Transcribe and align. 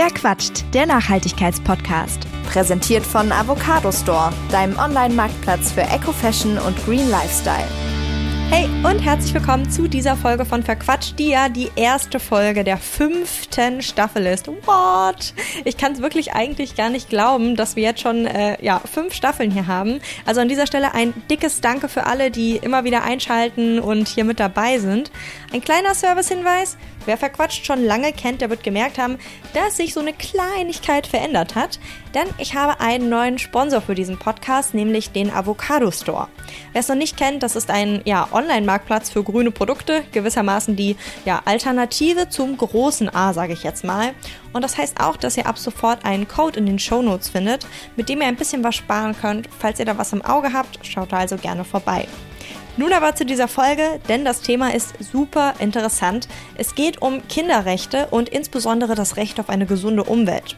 Wer 0.00 0.10
quatscht? 0.10 0.62
Der 0.74 0.86
Nachhaltigkeitspodcast. 0.86 2.20
Präsentiert 2.46 3.04
von 3.04 3.32
Avocado 3.32 3.90
Store, 3.90 4.32
deinem 4.48 4.78
Online-Marktplatz 4.78 5.72
für 5.72 5.80
Eco-Fashion 5.80 6.56
und 6.56 6.76
Green 6.84 7.10
Lifestyle. 7.10 7.66
Hey 8.50 8.66
und 8.82 9.00
herzlich 9.00 9.34
willkommen 9.34 9.68
zu 9.68 9.88
dieser 9.88 10.16
Folge 10.16 10.46
von 10.46 10.62
Verquatscht, 10.62 11.18
die 11.18 11.28
ja 11.28 11.50
die 11.50 11.70
erste 11.76 12.18
Folge 12.18 12.64
der 12.64 12.78
fünften 12.78 13.82
Staffel 13.82 14.24
ist. 14.24 14.48
What? 14.48 15.34
Ich 15.66 15.76
kann 15.76 15.92
es 15.92 16.00
wirklich 16.00 16.32
eigentlich 16.32 16.74
gar 16.74 16.88
nicht 16.88 17.10
glauben, 17.10 17.56
dass 17.56 17.76
wir 17.76 17.82
jetzt 17.82 18.00
schon 18.00 18.24
äh, 18.24 18.56
ja, 18.64 18.80
fünf 18.80 19.12
Staffeln 19.12 19.50
hier 19.50 19.66
haben. 19.66 20.00
Also 20.24 20.40
an 20.40 20.48
dieser 20.48 20.66
Stelle 20.66 20.94
ein 20.94 21.12
dickes 21.28 21.60
Danke 21.60 21.88
für 21.88 22.06
alle, 22.06 22.30
die 22.30 22.56
immer 22.56 22.84
wieder 22.84 23.02
einschalten 23.02 23.80
und 23.80 24.08
hier 24.08 24.24
mit 24.24 24.40
dabei 24.40 24.78
sind. 24.78 25.10
Ein 25.50 25.62
kleiner 25.62 25.94
Servicehinweis. 25.94 26.76
Wer 27.06 27.16
Verquatscht 27.16 27.64
schon 27.64 27.82
lange 27.82 28.12
kennt, 28.12 28.42
der 28.42 28.50
wird 28.50 28.62
gemerkt 28.62 28.98
haben, 28.98 29.16
dass 29.54 29.78
sich 29.78 29.94
so 29.94 30.00
eine 30.00 30.12
Kleinigkeit 30.12 31.06
verändert 31.06 31.54
hat. 31.54 31.80
Denn 32.14 32.26
ich 32.36 32.54
habe 32.54 32.80
einen 32.80 33.08
neuen 33.08 33.38
Sponsor 33.38 33.80
für 33.80 33.94
diesen 33.94 34.18
Podcast, 34.18 34.74
nämlich 34.74 35.10
den 35.10 35.32
Avocado 35.32 35.90
Store. 35.90 36.28
Wer 36.72 36.80
es 36.82 36.88
noch 36.88 36.96
nicht 36.96 37.16
kennt, 37.16 37.42
das 37.42 37.56
ist 37.56 37.70
ein 37.70 38.02
ja, 38.04 38.28
Online-Marktplatz 38.30 39.08
für 39.08 39.22
grüne 39.24 39.50
Produkte, 39.50 40.04
gewissermaßen 40.12 40.76
die 40.76 40.96
ja, 41.24 41.40
Alternative 41.46 42.28
zum 42.28 42.58
großen 42.58 43.08
A, 43.14 43.32
sage 43.32 43.54
ich 43.54 43.62
jetzt 43.62 43.84
mal. 43.84 44.12
Und 44.52 44.60
das 44.62 44.76
heißt 44.76 45.00
auch, 45.00 45.16
dass 45.16 45.38
ihr 45.38 45.46
ab 45.46 45.58
sofort 45.58 46.04
einen 46.04 46.28
Code 46.28 46.58
in 46.58 46.66
den 46.66 46.78
Show 46.78 47.00
Notes 47.00 47.30
findet, 47.30 47.66
mit 47.96 48.10
dem 48.10 48.20
ihr 48.20 48.26
ein 48.26 48.36
bisschen 48.36 48.62
was 48.64 48.74
sparen 48.74 49.16
könnt. 49.18 49.48
Falls 49.58 49.78
ihr 49.78 49.86
da 49.86 49.96
was 49.96 50.12
im 50.12 50.20
Auge 50.20 50.52
habt, 50.52 50.78
schaut 50.86 51.10
da 51.10 51.18
also 51.18 51.38
gerne 51.38 51.64
vorbei. 51.64 52.06
Nun 52.78 52.92
aber 52.92 53.16
zu 53.16 53.26
dieser 53.26 53.48
Folge, 53.48 53.98
denn 54.08 54.24
das 54.24 54.40
Thema 54.40 54.72
ist 54.72 54.94
super 55.00 55.54
interessant. 55.58 56.28
Es 56.54 56.76
geht 56.76 57.02
um 57.02 57.26
Kinderrechte 57.26 58.06
und 58.12 58.28
insbesondere 58.28 58.94
das 58.94 59.16
Recht 59.16 59.40
auf 59.40 59.48
eine 59.48 59.66
gesunde 59.66 60.04
Umwelt 60.04 60.56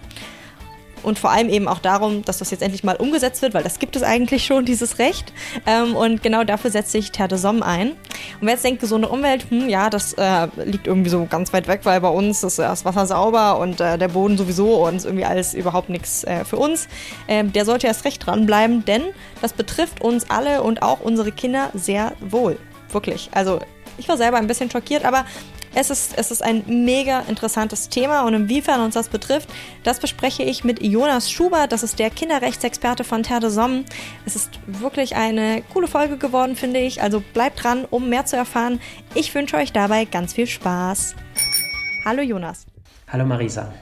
und 1.02 1.18
vor 1.18 1.30
allem 1.30 1.48
eben 1.48 1.68
auch 1.68 1.79
darum, 1.79 2.24
dass 2.24 2.38
das 2.38 2.51
jetzt 2.51 2.62
endlich 2.62 2.84
mal 2.84 2.96
umgesetzt 2.96 3.43
wird, 3.43 3.54
weil 3.54 3.62
das 3.62 3.79
gibt 3.79 3.96
es 3.96 4.02
eigentlich 4.02 4.45
schon, 4.45 4.65
dieses 4.65 4.98
Recht. 4.98 5.32
Ähm, 5.66 5.96
und 5.96 6.23
genau 6.23 6.45
dafür 6.45 6.70
setzt 6.70 6.93
sich 6.93 7.12
Terre 7.12 7.29
de 7.29 7.38
Somme 7.38 7.65
ein. 7.65 7.90
Und 7.90 7.96
wer 8.43 8.52
jetzt 8.52 8.65
denkt, 8.65 8.80
gesunde 8.80 9.09
Umwelt, 9.09 9.46
hm, 9.51 9.68
ja, 9.68 9.90
das 9.90 10.12
äh, 10.15 10.48
liegt 10.65 10.87
irgendwie 10.87 11.10
so 11.10 11.26
ganz 11.26 11.52
weit 11.52 11.68
weg, 11.68 11.80
weil 11.84 12.01
bei 12.01 12.09
uns 12.09 12.43
ist 12.43 12.59
das 12.59 12.84
Wasser 12.84 13.06
sauber 13.06 13.59
und 13.59 13.80
äh, 13.80 13.98
der 13.98 14.09
Boden 14.09 14.37
sowieso 14.37 14.87
und 14.87 15.04
irgendwie 15.04 15.24
alles 15.24 15.54
überhaupt 15.54 15.88
nichts 15.88 16.24
äh, 16.24 16.45
für 16.45 16.56
uns. 16.56 16.88
Ähm, 17.28 17.52
der 17.52 17.65
sollte 17.65 17.87
erst 17.87 18.04
recht 18.04 18.26
dranbleiben, 18.26 18.84
denn 18.84 19.02
das 19.40 19.52
betrifft 19.52 20.01
uns 20.01 20.30
alle 20.30 20.62
und 20.62 20.82
auch 20.82 21.01
unsere 21.01 21.32
Kinder 21.32 21.71
sehr 21.74 22.12
wohl. 22.21 22.59
Wirklich. 22.93 23.30
Also 23.32 23.60
ich 23.98 24.09
war 24.09 24.16
selber 24.16 24.38
ein 24.38 24.46
bisschen 24.46 24.71
schockiert, 24.71 25.04
aber 25.04 25.24
es 25.74 25.90
ist, 25.90 26.18
es 26.18 26.30
ist 26.30 26.43
ein 26.43 26.65
mega 26.66 27.21
interessantes 27.21 27.88
Thema 27.88 28.23
und 28.23 28.35
inwiefern 28.35 28.80
uns 28.80 28.95
das 28.95 29.09
betrifft, 29.09 29.49
das 29.85 30.01
bespreche 30.01 30.43
ich 30.43 30.65
mit 30.65 30.82
Jonas 30.82 31.30
Schubert. 31.30 31.73
Das 31.73 31.82
ist 31.82 31.99
der 31.99 32.10
Kinderrechtsexperte 32.10 33.04
von 33.04 33.23
Terre 33.23 33.40
de 33.40 33.51
Somme. 33.51 33.85
Es 34.27 34.37
ist 34.37 34.59
wirklich 34.66 35.16
eine 35.16 35.62
coole 35.73 35.87
Folge 35.87 36.16
geworden, 36.16 36.57
finde 36.57 36.80
ich. 36.80 37.02
Also 37.02 37.21
bleibt 37.21 37.62
dran, 37.62 37.87
um 37.88 38.09
mehr 38.09 38.27
zu 38.27 38.37
erfahren. 38.37 38.80
Ich 39.15 39.35
wünsche 39.35 39.57
euch 39.57 39.73
dabei 39.73 40.04
ganz 40.04 40.32
viel 40.32 40.46
Spaß. 40.46 41.15
Hallo 42.05 42.23
Jonas. 42.23 42.66
Hallo 43.09 43.24
Marisa. 43.24 43.73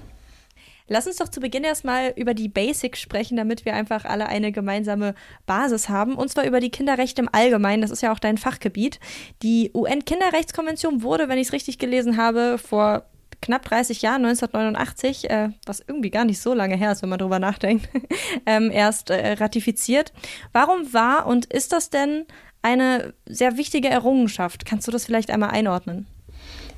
Lass 0.89 1.07
uns 1.07 1.17
doch 1.17 1.29
zu 1.29 1.41
Beginn 1.41 1.65
erstmal 1.65 2.13
über 2.17 2.35
die 2.35 2.49
Basics 2.49 3.01
sprechen, 3.01 3.37
damit 3.37 3.65
wir 3.65 3.75
einfach 3.75 4.05
alle 4.05 4.27
eine 4.27 4.53
gemeinsame 4.53 5.15
Basis 5.47 5.89
haben. 5.89 6.15
Und 6.15 6.31
zwar 6.31 6.45
über 6.45 6.61
die 6.61 6.71
Kinderrechte 6.71 7.23
im 7.23 7.29
Allgemeinen. 7.31 7.83
Das 7.83 7.91
ist 7.91 8.03
ja 8.03 8.13
auch 8.13 8.19
dein 8.19 8.39
Fachgebiet. 8.39 8.99
Die 9.43 9.71
UN-Kinderrechtskonvention 9.75 11.03
wurde, 11.03 11.29
wenn 11.29 11.39
ich 11.39 11.49
es 11.49 11.53
richtig 11.53 11.79
gelesen 11.79 12.17
habe, 12.17 12.59
vor 12.59 13.05
knapp 13.41 13.65
30 13.65 14.03
Jahren, 14.03 14.25
1989, 14.25 15.31
äh, 15.31 15.51
was 15.67 15.81
irgendwie 15.87 16.11
gar 16.11 16.25
nicht 16.25 16.41
so 16.41 16.55
lange 16.55 16.77
her 16.77 16.93
ist, 16.93 17.03
wenn 17.03 17.09
man 17.09 17.19
drüber 17.19 17.39
nachdenkt, 17.39 17.89
ähm, 18.47 18.71
erst 18.71 19.11
äh, 19.11 19.35
ratifiziert. 19.35 20.13
Warum 20.53 20.93
war 20.93 21.27
und 21.27 21.47
ist 21.47 21.73
das 21.73 21.91
denn 21.91 22.25
eine 22.63 23.15
sehr 23.27 23.57
wichtige 23.57 23.89
Errungenschaft? 23.89 24.65
Kannst 24.65 24.87
du 24.89 24.93
das 24.93 25.05
vielleicht 25.05 25.31
einmal 25.31 25.51
einordnen? 25.51 26.07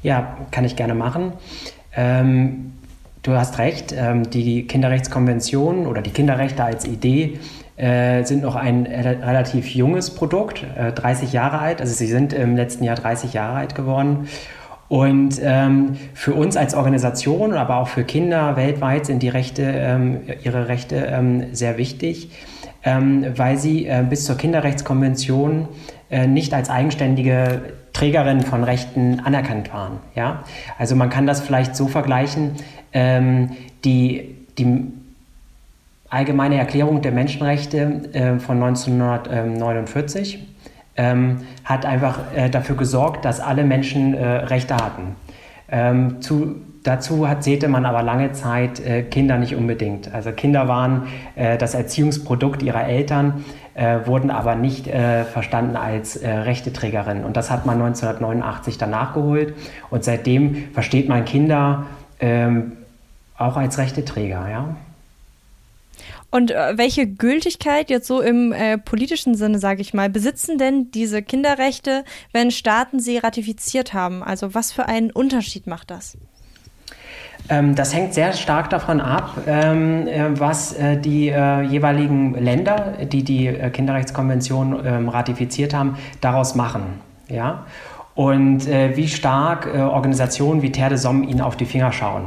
Ja, 0.03 0.39
kann 0.51 0.65
ich 0.65 0.77
gerne 0.77 0.95
machen. 0.95 1.33
Ähm, 1.95 2.73
Du 3.23 3.33
hast 3.33 3.59
recht, 3.59 3.95
ähm, 3.97 4.31
die 4.31 4.67
Kinderrechtskonvention 4.67 5.87
oder 5.87 6.01
die 6.01 6.11
Kinderrechte 6.11 6.65
als 6.65 6.87
Idee 6.87 7.39
äh, 7.77 8.25
sind 8.25 8.43
noch 8.43 8.57
ein 8.57 8.87
relativ 8.87 9.75
junges 9.75 10.15
Produkt, 10.15 10.65
30 10.95 11.29
äh, 11.29 11.37
Jahre 11.37 11.59
alt. 11.59 11.81
Also 11.83 11.93
sie 11.93 12.07
sind 12.07 12.33
im 12.33 12.57
letzten 12.57 12.85
Jahr 12.85 12.97
30 12.97 13.35
Jahre 13.35 13.59
alt 13.59 13.75
geworden. 13.75 14.29
Und 14.89 15.39
ähm, 15.43 15.97
für 16.15 16.33
uns 16.35 16.57
als 16.57 16.75
Organisation, 16.75 17.53
aber 17.53 17.77
auch 17.77 17.89
für 17.89 18.05
Kinder 18.05 18.57
weltweit 18.57 19.07
sind 19.07 19.23
die 19.23 19.29
Rechte, 19.29 19.63
ähm, 19.63 20.23
ihre 20.43 20.67
Rechte 20.67 21.23
sehr 21.53 21.79
wichtig, 21.79 22.31
weil 22.83 23.57
sie 23.59 23.87
äh, 23.87 24.03
bis 24.09 24.25
zur 24.25 24.37
Kinderrechtskonvention 24.37 25.69
nicht 26.27 26.55
als 26.55 26.71
eigenständige 26.71 27.61
Trägerin 27.93 28.41
von 28.41 28.65
Rechten 28.65 29.21
anerkannt 29.21 29.73
waren. 29.73 29.99
Ja? 30.15 30.43
Also 30.79 30.97
man 30.97 31.11
kann 31.11 31.27
das 31.27 31.41
vielleicht 31.41 31.77
so 31.77 31.87
vergleichen, 31.87 32.53
ähm, 32.93 33.51
die, 33.85 34.37
die 34.59 34.93
Allgemeine 36.11 36.59
Erklärung 36.59 37.03
der 37.03 37.13
Menschenrechte 37.13 37.79
äh, 38.13 38.39
von 38.41 38.61
1949 38.61 40.45
ähm, 40.97 41.43
hat 41.65 41.87
einfach 41.87 42.19
äh, 42.35 42.51
dafür 42.51 42.75
gesorgt, 42.75 43.25
dass 43.25 43.39
alle 43.39 43.63
Menschen 43.63 44.15
äh, 44.15 44.27
Rechte 44.27 44.75
hatten. 44.75 45.15
Ähm, 45.71 46.21
zu, 46.21 46.57
dazu 46.83 47.29
hat, 47.29 47.45
zählte 47.45 47.69
man 47.69 47.87
aber 47.87 48.03
lange 48.03 48.33
Zeit 48.33 48.81
äh, 48.81 49.05
Kinder 49.05 49.39
nicht 49.39 49.55
unbedingt. 49.55 50.13
Also 50.13 50.33
Kinder 50.33 50.67
waren 50.67 51.07
äh, 51.37 51.57
das 51.57 51.75
Erziehungsprodukt 51.75 52.61
ihrer 52.65 52.89
Eltern, 52.89 53.45
äh, 53.75 54.01
wurden 54.05 54.33
aber 54.33 54.57
nicht 54.57 54.89
verstanden 55.33 55.77
als 55.77 56.21
Rechteträgerin. 56.23 57.25
Und 57.25 57.37
das 57.37 57.53
hat 57.53 57.67
man 57.67 57.81
1989 57.81 58.79
dann 58.79 58.91
nachgeholt. 58.91 59.55
Und 59.91 60.03
seitdem 60.03 60.73
versteht 60.73 61.09
man 61.09 61.25
Kinder 61.25 61.87
ähm, 62.19 62.73
auch 63.41 63.57
als 63.57 63.79
Rechteträger, 63.79 64.49
ja. 64.49 64.77
Und 66.31 66.53
äh, 66.53 66.79
welche 66.79 67.09
Gültigkeit 67.09 67.91
jetzt 67.91 68.07
so 68.07 68.21
im 68.21 68.53
äh, 68.53 68.79
politischen 68.79 69.35
Sinne, 69.35 69.59
sage 69.59 69.81
ich 69.81 69.95
mal, 69.95 70.09
besitzen 70.09 70.59
denn 70.59 70.93
diese 70.93 71.23
Kinderrechte, 71.23 72.05
wenn 72.33 72.53
Staaten 72.53 73.01
sie 73.01 73.19
ratifiziert 73.19 73.95
haben? 73.95 74.23
Also 74.23 74.55
was 74.55 74.71
für 74.71 74.87
einen 74.87 75.11
Unterschied 75.11 75.67
macht 75.67 75.91
das? 75.91 76.17
Ähm, 77.49 77.75
das 77.75 77.93
hängt 77.93 78.15
sehr 78.15 78.33
stark 78.33 78.71
davon 78.71 79.01
ab, 79.01 79.39
ähm, 79.47 80.07
äh, 80.07 80.39
was 80.39 80.73
äh, 80.73 80.97
die 80.97 81.29
äh, 81.29 81.63
jeweiligen 81.63 82.35
Länder, 82.35 82.99
die 83.03 83.25
die 83.25 83.53
Kinderrechtskonvention 83.73 84.87
ähm, 84.87 85.09
ratifiziert 85.09 85.75
haben, 85.75 85.97
daraus 86.21 86.55
machen. 86.55 87.01
Ja? 87.29 87.67
Und 88.15 88.67
wie 88.67 89.09
stark 89.09 89.73
Organisationen 89.73 90.61
wie 90.61 90.73
Terre 90.73 90.91
de 90.91 90.99
Somme 90.99 91.25
ihnen 91.25 91.41
auf 91.41 91.57
die 91.57 91.65
Finger 91.65 91.91
schauen. 91.91 92.25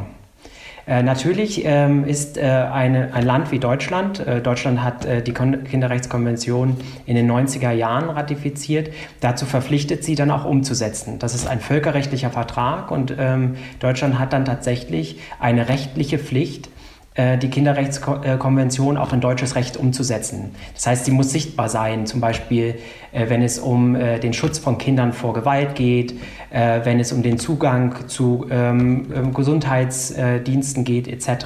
Äh, 0.85 1.01
natürlich 1.01 1.63
ähm, 1.63 2.03
ist 2.03 2.37
äh, 2.37 2.41
eine, 2.41 3.13
ein 3.13 3.25
Land 3.25 3.51
wie 3.51 3.59
Deutschland, 3.59 4.19
äh, 4.19 4.41
Deutschland 4.41 4.83
hat 4.83 5.05
äh, 5.05 5.21
die 5.21 5.33
Kon 5.33 5.63
Kinderrechtskonvention 5.63 6.75
in 7.05 7.15
den 7.15 7.31
90er 7.31 7.71
Jahren 7.71 8.09
ratifiziert, 8.09 8.89
dazu 9.21 9.45
verpflichtet 9.45 10.03
sie 10.03 10.15
dann 10.15 10.29
auch 10.29 10.43
umzusetzen. 10.43 11.19
Das 11.19 11.35
ist 11.35 11.47
ein 11.47 11.61
völkerrechtlicher 11.61 12.31
Vertrag 12.31 12.91
und 12.91 13.15
ähm, 13.17 13.55
Deutschland 13.79 14.19
hat 14.19 14.33
dann 14.33 14.43
tatsächlich 14.43 15.19
eine 15.39 15.69
rechtliche 15.69 16.19
Pflicht, 16.19 16.69
die 17.15 17.49
Kinderrechtskonvention 17.49 18.97
auch 18.97 19.13
in 19.13 19.21
deutsches 19.21 19.55
Recht 19.55 19.77
umzusetzen. 19.77 20.55
Das 20.73 20.87
heißt, 20.87 21.05
sie 21.05 21.11
muss 21.11 21.29
sichtbar 21.29 21.69
sein, 21.69 22.07
zum 22.07 22.21
Beispiel 22.21 22.79
äh, 23.13 23.29
wenn 23.29 23.41
es 23.41 23.59
um 23.59 23.95
äh, 23.95 24.19
den 24.19 24.33
Schutz 24.33 24.57
von 24.57 24.77
Kindern 24.77 25.13
vor 25.13 25.33
Gewalt 25.33 25.75
geht, 25.75 26.15
wenn 26.51 26.99
es 26.99 27.11
um 27.11 27.23
den 27.23 27.39
Zugang 27.39 28.07
zu 28.07 28.45
ähm, 28.51 29.07
ähm, 29.11 29.33
Gesundheitsdiensten 29.33 30.83
geht 30.83 31.07
etc. 31.07 31.45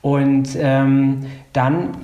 Und 0.00 0.50
ähm, 0.60 1.26
dann 1.52 1.96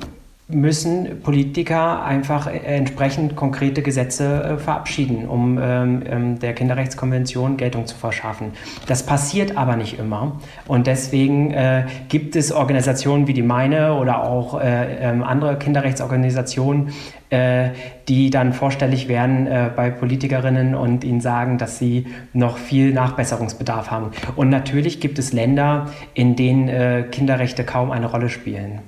müssen 0.54 1.20
Politiker 1.22 2.04
einfach 2.04 2.46
entsprechend 2.46 3.36
konkrete 3.36 3.82
Gesetze 3.82 4.42
äh, 4.42 4.58
verabschieden, 4.58 5.26
um 5.28 5.58
ähm, 5.60 6.02
ähm, 6.06 6.38
der 6.38 6.54
Kinderrechtskonvention 6.54 7.56
Geltung 7.56 7.86
zu 7.86 7.96
verschaffen. 7.96 8.52
Das 8.86 9.04
passiert 9.04 9.56
aber 9.56 9.76
nicht 9.76 9.98
immer. 9.98 10.40
Und 10.66 10.86
deswegen 10.86 11.52
äh, 11.52 11.86
gibt 12.08 12.36
es 12.36 12.52
Organisationen 12.52 13.26
wie 13.26 13.34
die 13.34 13.42
meine 13.42 13.94
oder 13.94 14.24
auch 14.24 14.60
äh, 14.60 15.10
ähm, 15.10 15.22
andere 15.22 15.58
Kinderrechtsorganisationen, 15.58 16.92
äh, 17.30 17.70
die 18.08 18.30
dann 18.30 18.52
vorstellig 18.52 19.08
werden 19.08 19.46
äh, 19.46 19.70
bei 19.74 19.90
Politikerinnen 19.90 20.74
und 20.74 21.04
ihnen 21.04 21.20
sagen, 21.20 21.58
dass 21.58 21.78
sie 21.78 22.06
noch 22.32 22.58
viel 22.58 22.92
Nachbesserungsbedarf 22.92 23.90
haben. 23.90 24.10
Und 24.36 24.50
natürlich 24.50 25.00
gibt 25.00 25.18
es 25.18 25.32
Länder, 25.32 25.86
in 26.14 26.36
denen 26.36 26.68
äh, 26.68 27.04
Kinderrechte 27.10 27.64
kaum 27.64 27.90
eine 27.90 28.06
Rolle 28.06 28.28
spielen 28.28 28.80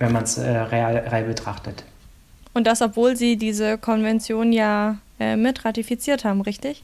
wenn 0.00 0.12
man 0.12 0.24
es 0.24 0.36
äh, 0.38 0.50
real, 0.50 0.96
real, 0.96 1.22
betrachtet. 1.24 1.84
Und 2.52 2.66
das, 2.66 2.82
obwohl 2.82 3.14
Sie 3.14 3.36
diese 3.36 3.78
Konvention 3.78 4.52
ja 4.52 4.96
äh, 5.20 5.36
mit 5.36 5.64
ratifiziert 5.64 6.24
haben, 6.24 6.40
richtig? 6.40 6.82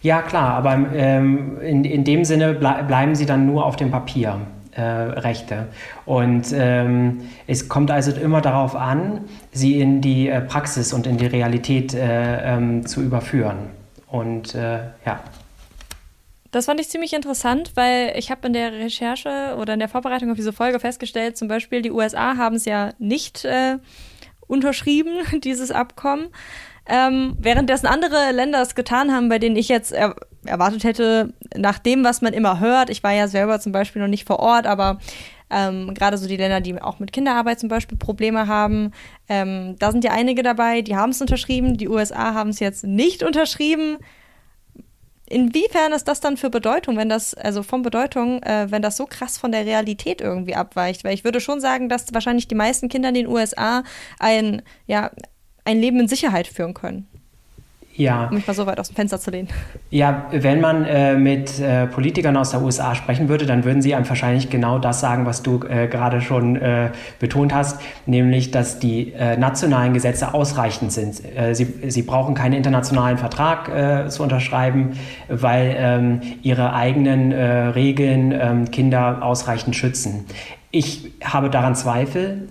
Ja, 0.00 0.22
klar, 0.22 0.54
aber 0.54 0.86
ähm, 0.94 1.60
in, 1.60 1.84
in 1.84 2.04
dem 2.04 2.24
Sinne 2.24 2.54
ble 2.54 2.84
bleiben 2.86 3.14
sie 3.14 3.26
dann 3.26 3.44
nur 3.44 3.66
auf 3.66 3.76
dem 3.76 3.90
Papier. 3.90 4.40
äh, 4.78 4.82
Rechte. 4.82 5.66
Und 6.06 6.54
ähm, 6.54 7.22
es 7.46 7.68
kommt 7.68 7.90
also 7.90 8.12
immer 8.12 8.40
darauf 8.40 8.76
an, 8.76 9.22
sie 9.52 9.80
in 9.80 10.00
die 10.00 10.28
äh, 10.28 10.40
Praxis 10.40 10.92
und 10.92 11.06
in 11.06 11.16
die 11.16 11.26
Realität 11.26 11.94
äh, 11.94 12.54
ähm, 12.56 12.86
zu 12.86 13.02
überführen. 13.02 13.70
Und 14.06 14.54
äh, 14.54 14.78
ja. 15.04 15.20
Das 16.50 16.64
fand 16.64 16.80
ich 16.80 16.88
ziemlich 16.88 17.12
interessant, 17.12 17.72
weil 17.74 18.14
ich 18.16 18.30
habe 18.30 18.46
in 18.46 18.54
der 18.54 18.72
Recherche 18.72 19.56
oder 19.58 19.74
in 19.74 19.80
der 19.80 19.88
Vorbereitung 19.88 20.30
auf 20.30 20.36
diese 20.36 20.52
Folge 20.52 20.80
festgestellt, 20.80 21.36
zum 21.36 21.48
Beispiel 21.48 21.82
die 21.82 21.90
USA 21.90 22.36
haben 22.36 22.56
es 22.56 22.64
ja 22.64 22.92
nicht 22.98 23.44
äh, 23.44 23.78
unterschrieben, 24.46 25.18
dieses 25.44 25.70
Abkommen. 25.70 26.28
Ähm, 26.90 27.36
währenddessen 27.38 27.86
andere 27.86 28.32
Länder 28.32 28.62
es 28.62 28.74
getan 28.74 29.12
haben, 29.12 29.28
bei 29.28 29.38
denen 29.38 29.56
ich 29.56 29.68
jetzt 29.68 29.92
er 29.92 30.16
erwartet 30.46 30.84
hätte, 30.84 31.34
nach 31.54 31.78
dem, 31.78 32.02
was 32.02 32.22
man 32.22 32.32
immer 32.32 32.60
hört, 32.60 32.88
ich 32.88 33.02
war 33.02 33.12
ja 33.12 33.28
selber 33.28 33.60
zum 33.60 33.72
Beispiel 33.72 34.00
noch 34.00 34.08
nicht 34.08 34.26
vor 34.26 34.38
Ort, 34.38 34.66
aber 34.66 34.98
ähm, 35.50 35.92
gerade 35.92 36.16
so 36.16 36.26
die 36.26 36.36
Länder, 36.36 36.62
die 36.62 36.80
auch 36.80 36.98
mit 36.98 37.12
Kinderarbeit 37.12 37.60
zum 37.60 37.68
Beispiel 37.68 37.98
Probleme 37.98 38.46
haben, 38.46 38.92
ähm, 39.28 39.76
da 39.78 39.92
sind 39.92 40.04
ja 40.04 40.12
einige 40.12 40.42
dabei, 40.42 40.80
die 40.80 40.96
haben 40.96 41.10
es 41.10 41.20
unterschrieben, 41.20 41.76
die 41.76 41.88
USA 41.88 42.32
haben 42.32 42.50
es 42.50 42.60
jetzt 42.60 42.84
nicht 42.84 43.22
unterschrieben. 43.22 43.98
Inwiefern 45.30 45.92
ist 45.92 46.08
das 46.08 46.20
dann 46.20 46.36
für 46.36 46.48
Bedeutung, 46.48 46.96
wenn 46.96 47.08
das, 47.08 47.34
also 47.34 47.62
von 47.62 47.82
Bedeutung, 47.82 48.42
äh, 48.42 48.70
wenn 48.70 48.80
das 48.80 48.96
so 48.96 49.04
krass 49.04 49.36
von 49.36 49.52
der 49.52 49.66
Realität 49.66 50.20
irgendwie 50.20 50.54
abweicht? 50.54 51.04
Weil 51.04 51.14
ich 51.14 51.24
würde 51.24 51.40
schon 51.40 51.60
sagen, 51.60 51.88
dass 51.88 52.14
wahrscheinlich 52.14 52.48
die 52.48 52.54
meisten 52.54 52.88
Kinder 52.88 53.10
in 53.10 53.14
den 53.14 53.26
USA 53.26 53.82
ein, 54.18 54.62
ja, 54.86 55.10
ein 55.64 55.80
Leben 55.80 56.00
in 56.00 56.08
Sicherheit 56.08 56.46
führen 56.46 56.72
können. 56.72 57.06
Ja. 57.98 58.28
Um 58.28 58.36
mich 58.36 58.46
mal 58.46 58.54
so 58.54 58.64
weit 58.64 58.78
aus 58.78 58.88
dem 58.88 58.94
Fenster 58.94 59.18
zu 59.18 59.32
lehnen. 59.32 59.48
Ja, 59.90 60.26
wenn 60.30 60.60
man 60.60 60.84
äh, 60.84 61.16
mit 61.16 61.58
äh, 61.58 61.88
Politikern 61.88 62.36
aus 62.36 62.50
der 62.50 62.62
USA 62.62 62.94
sprechen 62.94 63.28
würde, 63.28 63.44
dann 63.44 63.64
würden 63.64 63.82
sie 63.82 63.92
einem 63.92 64.08
wahrscheinlich 64.08 64.50
genau 64.50 64.78
das 64.78 65.00
sagen, 65.00 65.26
was 65.26 65.42
du 65.42 65.60
äh, 65.68 65.88
gerade 65.88 66.20
schon 66.20 66.54
äh, 66.54 66.90
betont 67.18 67.52
hast, 67.52 67.80
nämlich, 68.06 68.52
dass 68.52 68.78
die 68.78 69.12
äh, 69.14 69.36
nationalen 69.36 69.94
Gesetze 69.94 70.32
ausreichend 70.32 70.92
sind. 70.92 71.20
Äh, 71.36 71.54
sie, 71.56 71.66
sie 71.88 72.02
brauchen 72.02 72.36
keinen 72.36 72.52
internationalen 72.52 73.18
Vertrag 73.18 73.48
zu 74.08 74.22
unterschreiben, 74.22 74.92
weil 75.28 75.74
ähm, 75.76 76.20
ihre 76.42 76.72
eigenen 76.74 77.32
Regeln 77.32 78.32
ähm, 78.32 78.70
Kinder 78.70 79.22
ausreichend 79.22 79.74
schützen. 79.74 80.26
Ich 80.70 81.12
habe 81.24 81.50
daran 81.50 81.74
Zweifel. 81.74 82.48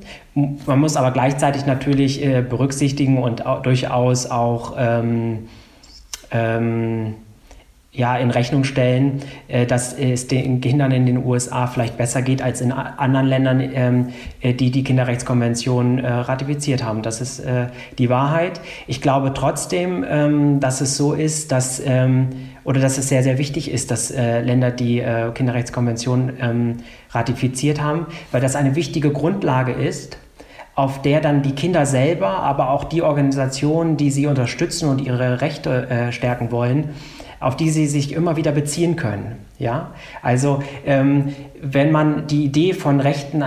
Man 0.65 0.79
muss 0.79 0.95
aber 0.95 1.11
gleichzeitig 1.11 1.65
natürlich 1.65 2.23
äh, 2.23 2.43
berücksichtigen 2.43 3.17
und 3.17 3.45
auch, 3.45 3.63
durchaus 3.63 4.27
auch 4.27 4.75
ähm, 4.77 5.47
ähm, 6.29 7.15
ja, 7.97 8.15
in 8.15 8.29
Rechnung 8.29 8.63
stellen, 8.63 9.23
äh, 9.47 9.65
dass 9.65 9.91
es 9.91 10.27
den 10.27 10.61
Kindern 10.61 10.91
in 10.91 11.07
den 11.07 11.25
USA 11.25 11.65
vielleicht 11.65 11.97
besser 11.97 12.21
geht 12.21 12.43
als 12.43 12.61
in 12.61 12.71
anderen 12.71 13.25
Ländern, 13.25 13.59
ähm, 13.59 14.07
äh, 14.41 14.53
die 14.53 14.69
die 14.69 14.83
Kinderrechtskonvention 14.83 15.97
äh, 15.97 16.07
ratifiziert 16.07 16.83
haben. 16.83 17.01
Das 17.01 17.19
ist 17.21 17.41
die 17.97 18.09
Wahrheit. 18.09 18.61
Ich 18.85 19.01
glaube 19.01 19.33
trotzdem, 19.33 20.05
ähm, 20.07 20.59
dass 20.59 20.81
es 20.81 20.95
so 20.95 21.13
ist, 21.13 21.51
dass 21.51 21.81
ähm, 21.83 22.29
oder 22.63 22.79
dass 22.79 22.97
es 22.97 23.09
sehr, 23.09 23.23
sehr 23.23 23.37
wichtig 23.37 23.71
ist, 23.71 23.91
dass 23.91 24.09
Länder 24.09 24.71
die 24.71 25.01
Kinderrechtskonvention 25.33 26.81
ratifiziert 27.11 27.81
haben, 27.81 28.07
weil 28.33 28.41
das 28.41 28.57
eine 28.57 28.75
wichtige 28.75 29.11
Grundlage 29.11 29.71
ist, 29.71 30.17
auf 30.77 31.01
der 31.01 31.19
dann 31.19 31.41
die 31.41 31.51
Kinder 31.51 31.85
selber, 31.85 32.29
aber 32.29 32.69
auch 32.69 32.85
die 32.85 33.01
Organisationen, 33.01 33.97
die 33.97 34.11
sie 34.11 34.27
unterstützen 34.27 34.87
und 34.87 35.01
ihre 35.01 35.41
Rechte 35.41 36.07
stärken 36.11 36.51
wollen, 36.51 36.91
auf 37.39 37.55
die 37.55 37.69
sie 37.69 37.87
sich 37.87 38.13
immer 38.13 38.35
wieder 38.35 38.51
beziehen 38.51 38.95
können. 38.95 39.35
Ja? 39.57 39.91
Also 40.21 40.63
ähm, 40.85 41.33
wenn 41.61 41.91
man 41.91 42.27
die 42.27 42.45
Idee 42.45 42.73
von 42.73 42.99
Rechten 42.99 43.43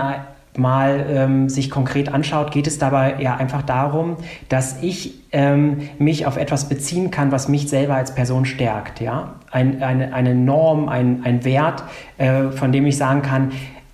mal 0.57 1.05
ähm, 1.09 1.49
sich 1.49 1.69
konkret 1.69 2.09
anschaut, 2.09 2.51
geht 2.51 2.67
es 2.67 2.77
dabei 2.77 3.15
ja 3.19 3.35
einfach 3.35 3.61
darum, 3.61 4.17
dass 4.49 4.81
ich 4.81 5.13
ähm, 5.31 5.89
mich 5.97 6.25
auf 6.25 6.37
etwas 6.37 6.67
beziehen 6.67 7.11
kann, 7.11 7.31
was 7.31 7.47
mich 7.47 7.69
selber 7.69 7.95
als 7.95 8.13
Person 8.13 8.45
stärkt. 8.45 8.99
Ja? 8.99 9.35
Ein, 9.49 9.81
eine, 9.81 10.13
eine 10.13 10.35
Norm, 10.35 10.89
ein, 10.89 11.21
ein 11.23 11.45
Wert, 11.45 11.83
äh, 12.17 12.49
von 12.51 12.71
dem 12.71 12.85
ich 12.85 12.97
sagen 12.97 13.21
kann, 13.21 13.51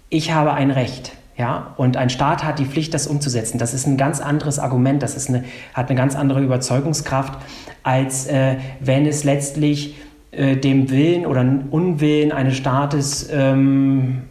ich 0.10 0.34
habe 0.34 0.54
ein 0.54 0.72
Recht. 0.72 1.17
Ja, 1.38 1.76
und 1.78 1.98
ein 1.98 2.10
Staat 2.10 2.44
hat 2.44 2.58
die 2.58 2.66
Pflicht, 2.66 2.96
das 2.96 3.06
umzusetzen. 3.06 3.60
Das 3.60 3.76
ist 3.76 3.86
ein 3.86 3.96
ganz 3.96 4.20
anderes 4.22 4.58
Argument, 4.58 5.04
das 5.04 5.16
ist 5.16 5.30
eine, 5.30 5.44
hat 5.74 5.90
eine 5.90 5.98
ganz 5.98 6.16
andere 6.16 6.42
Überzeugungskraft, 6.42 7.38
als 7.84 8.26
äh, 8.26 8.56
wenn 8.80 9.06
es 9.06 9.24
letztlich 9.24 9.96
äh, 10.32 10.58
dem 10.58 10.90
Willen 10.90 11.28
oder 11.28 11.46
Unwillen 11.70 12.32
eines 12.32 12.58
Staates 12.58 13.30
ähm, 13.32 14.24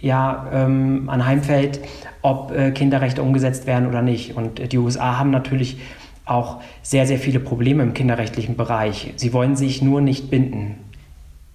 ja, 0.00 0.46
ähm, 0.52 1.08
anheimfällt, 1.08 1.80
ob 2.22 2.50
äh, 2.52 2.70
Kinderrechte 2.70 3.22
umgesetzt 3.22 3.66
werden 3.66 3.86
oder 3.86 4.00
nicht. 4.00 4.34
Und 4.34 4.72
die 4.72 4.78
USA 4.78 5.18
haben 5.18 5.30
natürlich 5.30 5.78
auch 6.24 6.62
sehr, 6.82 7.06
sehr 7.06 7.18
viele 7.18 7.40
Probleme 7.40 7.82
im 7.82 7.92
kinderrechtlichen 7.92 8.56
Bereich. 8.56 9.12
Sie 9.16 9.32
wollen 9.34 9.56
sich 9.56 9.82
nur 9.82 10.00
nicht 10.00 10.30
binden. 10.30 10.83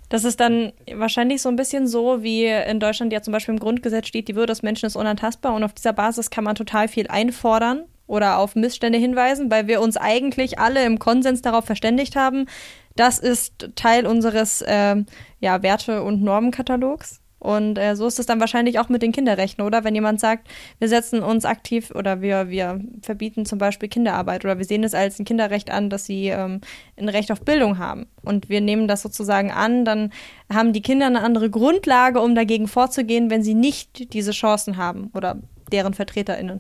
Das 0.10 0.24
ist 0.24 0.40
dann 0.40 0.74
wahrscheinlich 0.92 1.42
so 1.42 1.50
ein 1.50 1.56
bisschen 1.56 1.88
so, 1.88 2.24
wie 2.24 2.46
in 2.46 2.80
Deutschland 2.80 3.14
ja 3.14 3.22
zum 3.22 3.32
Beispiel 3.32 3.54
im 3.54 3.60
Grundgesetz 3.60 4.08
steht, 4.08 4.28
die 4.28 4.36
Würde 4.36 4.52
des 4.52 4.64
Menschen 4.64 4.88
ist 4.88 4.96
unantastbar 4.96 5.54
und 5.54 5.64
auf 5.64 5.74
dieser 5.74 5.94
Basis 5.94 6.32
kann 6.32 6.44
man 6.44 6.56
total 6.56 6.88
viel 6.88 7.08
einfordern 7.08 7.86
oder 8.08 8.40
auf 8.40 8.56
Missstände 8.56 8.98
hinweisen, 8.98 9.52
weil 9.52 9.68
wir 9.68 9.82
uns 9.82 9.96
eigentlich 9.96 10.58
alle 10.58 10.84
im 10.84 10.98
Konsens 10.98 11.44
darauf 11.44 11.66
verständigt 11.66 12.16
haben, 12.16 12.48
das 12.96 13.20
ist 13.20 13.70
Teil 13.76 14.08
unseres 14.08 14.62
äh, 14.62 14.96
ja, 15.40 15.62
Werte- 15.62 16.02
und 16.02 16.24
Normenkatalogs. 16.24 17.19
Und 17.40 17.78
äh, 17.78 17.96
so 17.96 18.06
ist 18.06 18.20
es 18.20 18.26
dann 18.26 18.40
wahrscheinlich 18.40 18.80
auch 18.80 18.90
mit 18.90 19.02
den 19.02 19.12
Kinderrechten, 19.12 19.64
oder? 19.64 19.84
Wenn 19.84 19.96
jemand 19.96 20.20
sagt, 20.20 20.48
wir 20.78 20.90
setzen 20.90 21.24
uns 21.24 21.46
aktiv 21.46 21.92
oder 21.96 22.22
wir, 22.22 22.50
wir 22.50 22.82
verbieten 23.02 23.46
zum 23.46 23.60
Beispiel 23.60 23.90
Kinderarbeit 23.90 24.44
oder 24.44 24.58
wir 24.58 24.66
sehen 24.66 24.84
es 24.84 24.94
als 24.94 25.20
ein 25.20 25.26
Kinderrecht 25.26 25.72
an, 25.72 25.90
dass 25.90 26.06
sie 26.06 26.28
ähm, 26.28 26.62
ein 26.98 27.10
Recht 27.10 27.32
auf 27.32 27.42
Bildung 27.42 27.78
haben 27.78 28.08
und 28.24 28.50
wir 28.50 28.62
nehmen 28.62 28.88
das 28.88 29.02
sozusagen 29.02 29.52
an, 29.52 29.86
dann 29.86 30.12
haben 30.54 30.74
die 30.74 30.82
Kinder 30.82 31.06
eine 31.06 31.22
andere 31.22 31.50
Grundlage, 31.50 32.20
um 32.20 32.36
dagegen 32.36 32.68
vorzugehen, 32.68 33.30
wenn 33.30 33.44
sie 33.44 33.54
nicht 33.54 34.14
diese 34.14 34.32
Chancen 34.32 34.78
haben 34.78 35.10
oder 35.14 35.38
deren 35.72 35.94
VertreterInnen. 35.94 36.60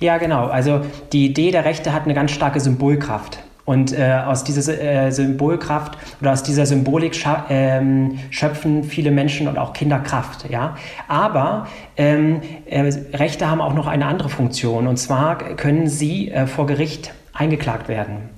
Ja, 0.00 0.18
genau. 0.18 0.46
Also 0.46 0.82
die 1.12 1.26
Idee 1.26 1.50
der 1.50 1.64
Rechte 1.64 1.92
hat 1.92 2.04
eine 2.04 2.14
ganz 2.14 2.30
starke 2.30 2.60
Symbolkraft. 2.60 3.38
Und 3.64 3.98
äh, 3.98 4.20
aus 4.26 4.44
dieser 4.44 4.78
äh, 4.78 5.10
Symbolkraft 5.10 5.96
oder 6.20 6.32
aus 6.32 6.42
dieser 6.42 6.66
Symbolik 6.66 7.24
ähm, 7.48 8.18
schöpfen 8.30 8.84
viele 8.84 9.10
Menschen 9.10 9.48
und 9.48 9.56
auch 9.56 9.72
Kinder 9.72 10.00
Kraft. 10.00 10.50
Ja? 10.50 10.76
Aber 11.08 11.66
ähm, 11.96 12.42
äh, 12.66 12.92
Rechte 13.14 13.50
haben 13.50 13.62
auch 13.62 13.74
noch 13.74 13.86
eine 13.86 14.06
andere 14.06 14.28
Funktion. 14.28 14.86
Und 14.86 14.98
zwar 14.98 15.38
können 15.38 15.88
sie 15.88 16.30
äh, 16.30 16.46
vor 16.46 16.66
Gericht 16.66 17.14
eingeklagt 17.32 17.88
werden. 17.88 18.30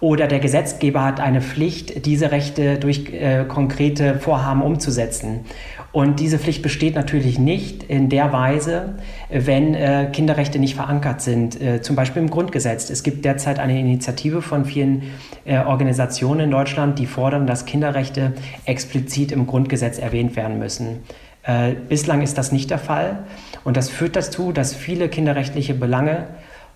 Oder 0.00 0.26
der 0.28 0.40
Gesetzgeber 0.40 1.04
hat 1.04 1.20
eine 1.20 1.42
Pflicht, 1.42 2.06
diese 2.06 2.32
Rechte 2.32 2.78
durch 2.78 3.12
äh, 3.12 3.44
konkrete 3.46 4.18
Vorhaben 4.18 4.62
umzusetzen. 4.62 5.44
Und 5.92 6.20
diese 6.20 6.38
Pflicht 6.38 6.62
besteht 6.62 6.94
natürlich 6.94 7.38
nicht 7.40 7.82
in 7.82 8.08
der 8.08 8.32
Weise, 8.32 8.94
wenn 9.28 9.74
äh, 9.74 10.08
Kinderrechte 10.12 10.60
nicht 10.60 10.76
verankert 10.76 11.20
sind, 11.20 11.60
äh, 11.60 11.82
zum 11.82 11.96
Beispiel 11.96 12.22
im 12.22 12.30
Grundgesetz. 12.30 12.90
Es 12.90 13.02
gibt 13.02 13.24
derzeit 13.24 13.58
eine 13.58 13.78
Initiative 13.78 14.40
von 14.40 14.64
vielen 14.64 15.02
äh, 15.44 15.58
Organisationen 15.58 16.42
in 16.42 16.50
Deutschland, 16.52 16.98
die 17.00 17.06
fordern, 17.06 17.48
dass 17.48 17.64
Kinderrechte 17.64 18.34
explizit 18.66 19.32
im 19.32 19.48
Grundgesetz 19.48 19.98
erwähnt 19.98 20.36
werden 20.36 20.60
müssen. 20.60 21.00
Äh, 21.42 21.72
bislang 21.88 22.22
ist 22.22 22.38
das 22.38 22.52
nicht 22.52 22.70
der 22.70 22.78
Fall 22.78 23.24
und 23.64 23.76
das 23.76 23.88
führt 23.88 24.14
dazu, 24.14 24.52
dass 24.52 24.74
viele 24.74 25.08
kinderrechtliche 25.08 25.74
Belange 25.74 26.28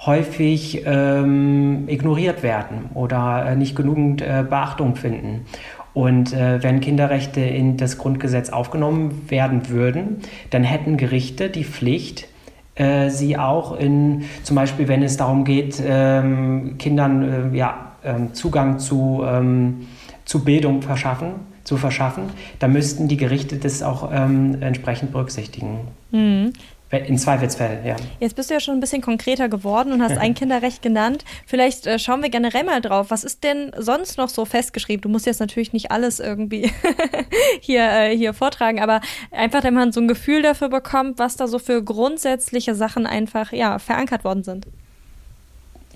häufig 0.06 0.82
ähm, 0.86 1.84
ignoriert 1.86 2.42
werden 2.42 2.90
oder 2.94 3.46
äh, 3.46 3.56
nicht 3.56 3.76
genügend 3.76 4.22
äh, 4.22 4.44
Beachtung 4.48 4.96
finden. 4.96 5.46
Und 5.94 6.32
äh, 6.32 6.62
wenn 6.62 6.80
Kinderrechte 6.80 7.40
in 7.40 7.76
das 7.76 7.98
Grundgesetz 7.98 8.50
aufgenommen 8.50 9.22
werden 9.28 9.68
würden, 9.68 10.18
dann 10.50 10.64
hätten 10.64 10.96
Gerichte 10.96 11.48
die 11.48 11.64
Pflicht, 11.64 12.26
äh, 12.74 13.10
sie 13.10 13.38
auch 13.38 13.78
in, 13.78 14.24
zum 14.42 14.56
Beispiel 14.56 14.88
wenn 14.88 15.04
es 15.04 15.16
darum 15.16 15.44
geht, 15.44 15.80
ähm, 15.86 16.76
Kindern 16.78 17.52
äh, 17.52 17.56
ja, 17.56 17.92
ähm, 18.04 18.34
Zugang 18.34 18.80
zu, 18.80 19.22
ähm, 19.24 19.86
zu 20.24 20.44
Bildung 20.44 20.82
verschaffen, 20.82 21.34
zu 21.62 21.76
verschaffen, 21.76 22.24
dann 22.58 22.72
müssten 22.72 23.06
die 23.06 23.16
Gerichte 23.16 23.56
das 23.56 23.82
auch 23.84 24.10
ähm, 24.12 24.58
entsprechend 24.60 25.12
berücksichtigen. 25.12 25.78
Mhm. 26.10 26.52
In 26.98 27.18
Zweifelsfällen, 27.18 27.84
ja. 27.84 27.96
Jetzt 28.20 28.36
bist 28.36 28.50
du 28.50 28.54
ja 28.54 28.60
schon 28.60 28.74
ein 28.74 28.80
bisschen 28.80 29.02
konkreter 29.02 29.48
geworden 29.48 29.92
und 29.92 30.02
hast 30.02 30.18
ein 30.18 30.34
Kinderrecht 30.34 30.82
genannt. 30.82 31.24
Vielleicht 31.46 31.86
äh, 31.86 31.98
schauen 31.98 32.22
wir 32.22 32.30
generell 32.30 32.64
mal 32.64 32.80
drauf. 32.80 33.06
Was 33.10 33.24
ist 33.24 33.44
denn 33.44 33.72
sonst 33.76 34.18
noch 34.18 34.28
so 34.28 34.44
festgeschrieben? 34.44 35.02
Du 35.02 35.08
musst 35.08 35.26
jetzt 35.26 35.40
natürlich 35.40 35.72
nicht 35.72 35.90
alles 35.90 36.20
irgendwie 36.20 36.70
hier, 37.60 37.84
äh, 37.84 38.16
hier 38.16 38.34
vortragen, 38.34 38.80
aber 38.80 39.00
einfach, 39.30 39.60
damit 39.60 39.78
man 39.78 39.92
so 39.92 40.00
ein 40.00 40.08
Gefühl 40.08 40.42
dafür 40.42 40.68
bekommt, 40.68 41.18
was 41.18 41.36
da 41.36 41.46
so 41.46 41.58
für 41.58 41.82
grundsätzliche 41.82 42.74
Sachen 42.74 43.06
einfach 43.06 43.52
ja, 43.52 43.78
verankert 43.78 44.24
worden 44.24 44.44
sind. 44.44 44.66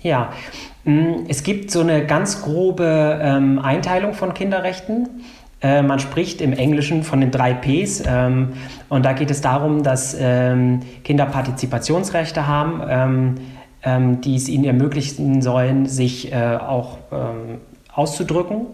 Ja, 0.01 0.31
mm, 0.85 1.25
es 1.27 1.43
gibt 1.43 1.71
so 1.71 1.81
eine 1.81 2.05
ganz 2.05 2.41
grobe 2.41 3.19
ähm, 3.21 3.59
Einteilung 3.59 4.13
von 4.13 4.33
Kinderrechten. 4.33 5.23
Äh, 5.61 5.81
man 5.81 5.99
spricht 5.99 6.41
im 6.41 6.53
Englischen 6.53 7.03
von 7.03 7.19
den 7.19 7.31
drei 7.31 7.53
Ps 7.53 8.03
ähm, 8.05 8.53
und 8.87 9.03
da 9.05 9.13
geht 9.13 9.29
es 9.29 9.41
darum, 9.41 9.83
dass 9.83 10.15
ähm, 10.19 10.81
Kinder 11.03 11.25
Partizipationsrechte 11.25 12.47
haben, 12.47 12.81
ähm, 12.87 13.35
ähm 13.83 14.21
die 14.21 14.35
es 14.35 14.47
ihnen 14.47 14.63
ermöglichen 14.63 15.41
sollen, 15.41 15.85
sich 15.85 16.31
äh, 16.31 16.57
auch 16.57 16.97
ähm, 17.11 17.59
auszudrücken 17.93 18.67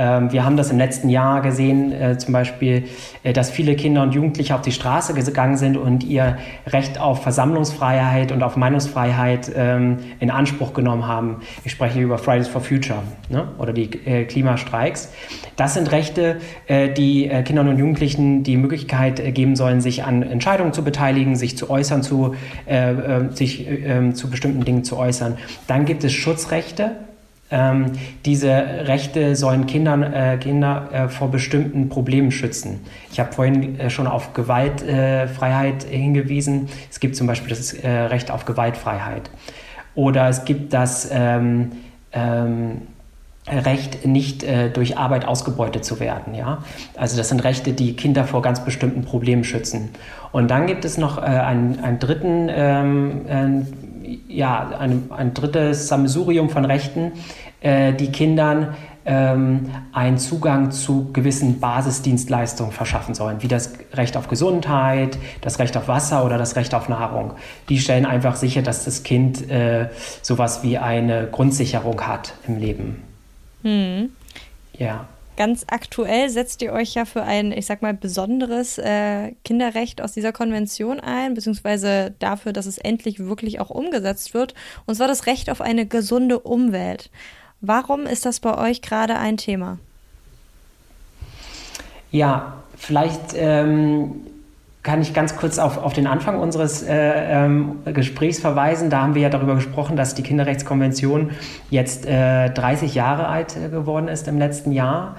wir 0.00 0.44
haben 0.44 0.56
das 0.56 0.70
im 0.70 0.78
letzten 0.78 1.08
Jahr 1.10 1.42
gesehen, 1.42 1.92
äh, 1.92 2.16
zum 2.16 2.32
Beispiel, 2.32 2.84
äh, 3.22 3.32
dass 3.32 3.50
viele 3.50 3.76
Kinder 3.76 4.02
und 4.02 4.14
Jugendliche 4.14 4.54
auf 4.54 4.62
die 4.62 4.72
Straße 4.72 5.12
gegangen 5.12 5.56
sind 5.56 5.76
und 5.76 6.04
ihr 6.04 6.38
Recht 6.66 6.98
auf 6.98 7.22
Versammlungsfreiheit 7.22 8.32
und 8.32 8.42
auf 8.42 8.56
Meinungsfreiheit 8.56 9.52
ähm, 9.54 9.98
in 10.18 10.30
Anspruch 10.30 10.72
genommen 10.72 11.06
haben. 11.06 11.40
Ich 11.64 11.72
spreche 11.72 12.00
über 12.00 12.18
Fridays 12.18 12.48
for 12.48 12.62
Future 12.62 13.02
ne? 13.28 13.48
oder 13.58 13.72
die 13.72 13.90
äh, 14.06 14.24
Klimastreiks. 14.24 15.12
Das 15.56 15.74
sind 15.74 15.92
Rechte, 15.92 16.36
die 16.70 17.28
Kindern 17.44 17.68
und 17.68 17.78
Jugendlichen 17.78 18.42
die 18.44 18.56
Möglichkeit 18.56 19.34
geben 19.34 19.56
sollen, 19.56 19.82
sich 19.82 20.04
an 20.04 20.22
Entscheidungen 20.22 20.72
zu 20.72 20.82
beteiligen, 20.82 21.36
sich 21.36 21.58
zu 21.58 21.68
äußern, 21.68 22.02
zu, 22.02 22.34
sich 23.34 23.68
ähm, 23.68 24.14
zu 24.14 24.30
bestimmten 24.30 24.64
Dingen 24.64 24.84
zu 24.84 24.96
äußern. 24.96 25.36
Dann 25.66 25.84
gibt 25.84 26.02
es 26.02 26.14
Schutzrechte 26.14 26.92
ähm, 27.50 27.92
diese 28.24 28.50
Rechte 28.50 29.34
sollen 29.34 29.66
Kindern, 29.66 30.02
äh, 30.02 30.38
Kinder 30.38 30.88
äh, 30.92 31.08
vor 31.08 31.30
bestimmten 31.30 31.88
Problemen 31.88 32.30
schützen. 32.30 32.80
Ich 33.10 33.18
habe 33.18 33.32
vorhin 33.32 33.78
äh, 33.78 33.90
schon 33.90 34.06
auf 34.06 34.34
Gewaltfreiheit 34.34 35.82
hingewiesen. 35.82 36.68
Es 36.90 37.00
gibt 37.00 37.16
zum 37.16 37.26
Beispiel 37.26 37.50
das 37.50 37.72
äh, 37.72 37.88
Recht 37.88 38.30
auf 38.30 38.44
Gewaltfreiheit. 38.44 39.30
Oder 39.96 40.28
es 40.28 40.44
gibt 40.44 40.72
das 40.72 41.08
ähm, 41.12 41.72
ähm, 42.12 42.82
Recht, 43.48 44.06
nicht 44.06 44.44
äh, 44.44 44.70
durch 44.70 44.96
Arbeit 44.96 45.24
ausgebeutet 45.26 45.84
zu 45.84 45.98
werden. 45.98 46.34
Ja? 46.34 46.58
Also 46.96 47.16
das 47.16 47.30
sind 47.30 47.42
Rechte, 47.42 47.72
die 47.72 47.96
Kinder 47.96 48.24
vor 48.24 48.42
ganz 48.42 48.64
bestimmten 48.64 49.02
Problemen 49.02 49.42
schützen. 49.44 49.88
Und 50.30 50.50
dann 50.50 50.66
gibt 50.66 50.84
es 50.84 50.98
noch 50.98 51.18
äh, 51.18 51.22
einen, 51.22 51.80
einen 51.80 51.98
dritten 51.98 52.48
ähm, 52.50 53.66
ja, 54.28 54.70
ein, 54.78 55.10
ein 55.10 55.34
drittes 55.34 55.88
Sammelsurium 55.88 56.50
von 56.50 56.64
Rechten, 56.64 57.12
äh, 57.60 57.92
die 57.92 58.10
Kindern 58.10 58.74
ähm, 59.04 59.70
einen 59.92 60.18
Zugang 60.18 60.70
zu 60.70 61.10
gewissen 61.12 61.60
Basisdienstleistungen 61.60 62.72
verschaffen 62.72 63.14
sollen, 63.14 63.42
wie 63.42 63.48
das 63.48 63.72
Recht 63.94 64.16
auf 64.16 64.28
Gesundheit, 64.28 65.18
das 65.40 65.58
Recht 65.58 65.76
auf 65.76 65.88
Wasser 65.88 66.24
oder 66.24 66.38
das 66.38 66.56
Recht 66.56 66.74
auf 66.74 66.88
Nahrung. 66.88 67.32
Die 67.68 67.78
stellen 67.78 68.06
einfach 68.06 68.36
sicher, 68.36 68.62
dass 68.62 68.84
das 68.84 69.02
Kind 69.02 69.50
äh, 69.50 69.88
sowas 70.22 70.62
wie 70.62 70.78
eine 70.78 71.28
Grundsicherung 71.30 72.00
hat 72.02 72.34
im 72.46 72.58
Leben. 72.58 73.02
Hm. 73.62 74.10
Ja 74.72 75.06
ganz 75.36 75.64
aktuell 75.68 76.28
setzt 76.28 76.62
ihr 76.62 76.72
euch 76.72 76.94
ja 76.94 77.04
für 77.04 77.22
ein, 77.22 77.52
ich 77.52 77.66
sag 77.66 77.82
mal, 77.82 77.94
besonderes 77.94 78.78
äh, 78.78 79.32
Kinderrecht 79.44 80.02
aus 80.02 80.12
dieser 80.12 80.32
Konvention 80.32 81.00
ein, 81.00 81.34
beziehungsweise 81.34 82.14
dafür, 82.18 82.52
dass 82.52 82.66
es 82.66 82.78
endlich 82.78 83.18
wirklich 83.18 83.60
auch 83.60 83.70
umgesetzt 83.70 84.34
wird. 84.34 84.54
Und 84.86 84.96
zwar 84.96 85.08
das 85.08 85.26
Recht 85.26 85.50
auf 85.50 85.60
eine 85.60 85.86
gesunde 85.86 86.38
Umwelt. 86.38 87.10
Warum 87.60 88.06
ist 88.06 88.26
das 88.26 88.40
bei 88.40 88.56
euch 88.56 88.82
gerade 88.82 89.16
ein 89.18 89.36
Thema? 89.36 89.78
Ja, 92.10 92.54
vielleicht 92.76 93.34
ähm, 93.34 94.26
kann 94.82 95.02
ich 95.02 95.12
ganz 95.12 95.36
kurz 95.36 95.58
auf, 95.58 95.76
auf 95.76 95.92
den 95.92 96.06
Anfang 96.06 96.38
unseres 96.38 96.82
äh, 96.82 97.44
ähm, 97.44 97.80
Gesprächs 97.84 98.38
verweisen. 98.38 98.88
Da 98.88 99.02
haben 99.02 99.14
wir 99.14 99.22
ja 99.22 99.28
darüber 99.28 99.54
gesprochen, 99.54 99.96
dass 99.96 100.14
die 100.14 100.22
Kinderrechtskonvention 100.22 101.30
jetzt 101.68 102.06
äh, 102.06 102.48
30 102.48 102.94
Jahre 102.94 103.26
alt 103.28 103.56
äh, 103.56 103.68
geworden 103.68 104.08
ist 104.08 104.26
im 104.26 104.38
letzten 104.38 104.72
Jahr. 104.72 105.16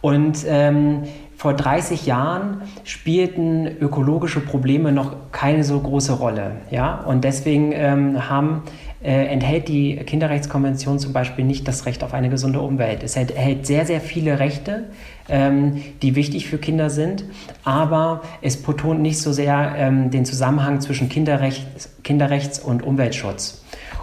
Und 0.00 0.44
ähm, 0.46 1.02
vor 1.36 1.52
30 1.52 2.06
Jahren 2.06 2.62
spielten 2.84 3.66
ökologische 3.66 4.40
Probleme 4.40 4.92
noch 4.92 5.16
keine 5.32 5.64
so 5.64 5.78
große 5.78 6.14
Rolle. 6.14 6.52
Ja? 6.70 6.94
Und 6.94 7.24
deswegen 7.24 7.72
ähm, 7.72 8.30
haben 8.30 8.62
enthält 9.04 9.68
die 9.68 9.96
Kinderrechtskonvention 9.96 10.98
zum 10.98 11.12
Beispiel 11.12 11.44
nicht 11.44 11.68
das 11.68 11.84
Recht 11.84 12.02
auf 12.02 12.14
eine 12.14 12.30
gesunde 12.30 12.60
Umwelt. 12.60 13.02
Es 13.02 13.16
enthält 13.16 13.66
sehr, 13.66 13.84
sehr 13.84 14.00
viele 14.00 14.38
Rechte, 14.38 14.84
ähm, 15.28 15.82
die 16.02 16.16
wichtig 16.16 16.46
für 16.46 16.58
Kinder 16.58 16.90
sind, 16.90 17.24
aber 17.64 18.22
es 18.40 18.56
betont 18.56 19.00
nicht 19.00 19.18
so 19.18 19.32
sehr 19.32 19.74
ähm, 19.76 20.10
den 20.10 20.24
Zusammenhang 20.24 20.80
zwischen 20.80 21.08
Kinderrechts, 21.08 21.90
Kinderrechts 22.02 22.58
und 22.58 22.82
Umweltschutz. 22.82 23.62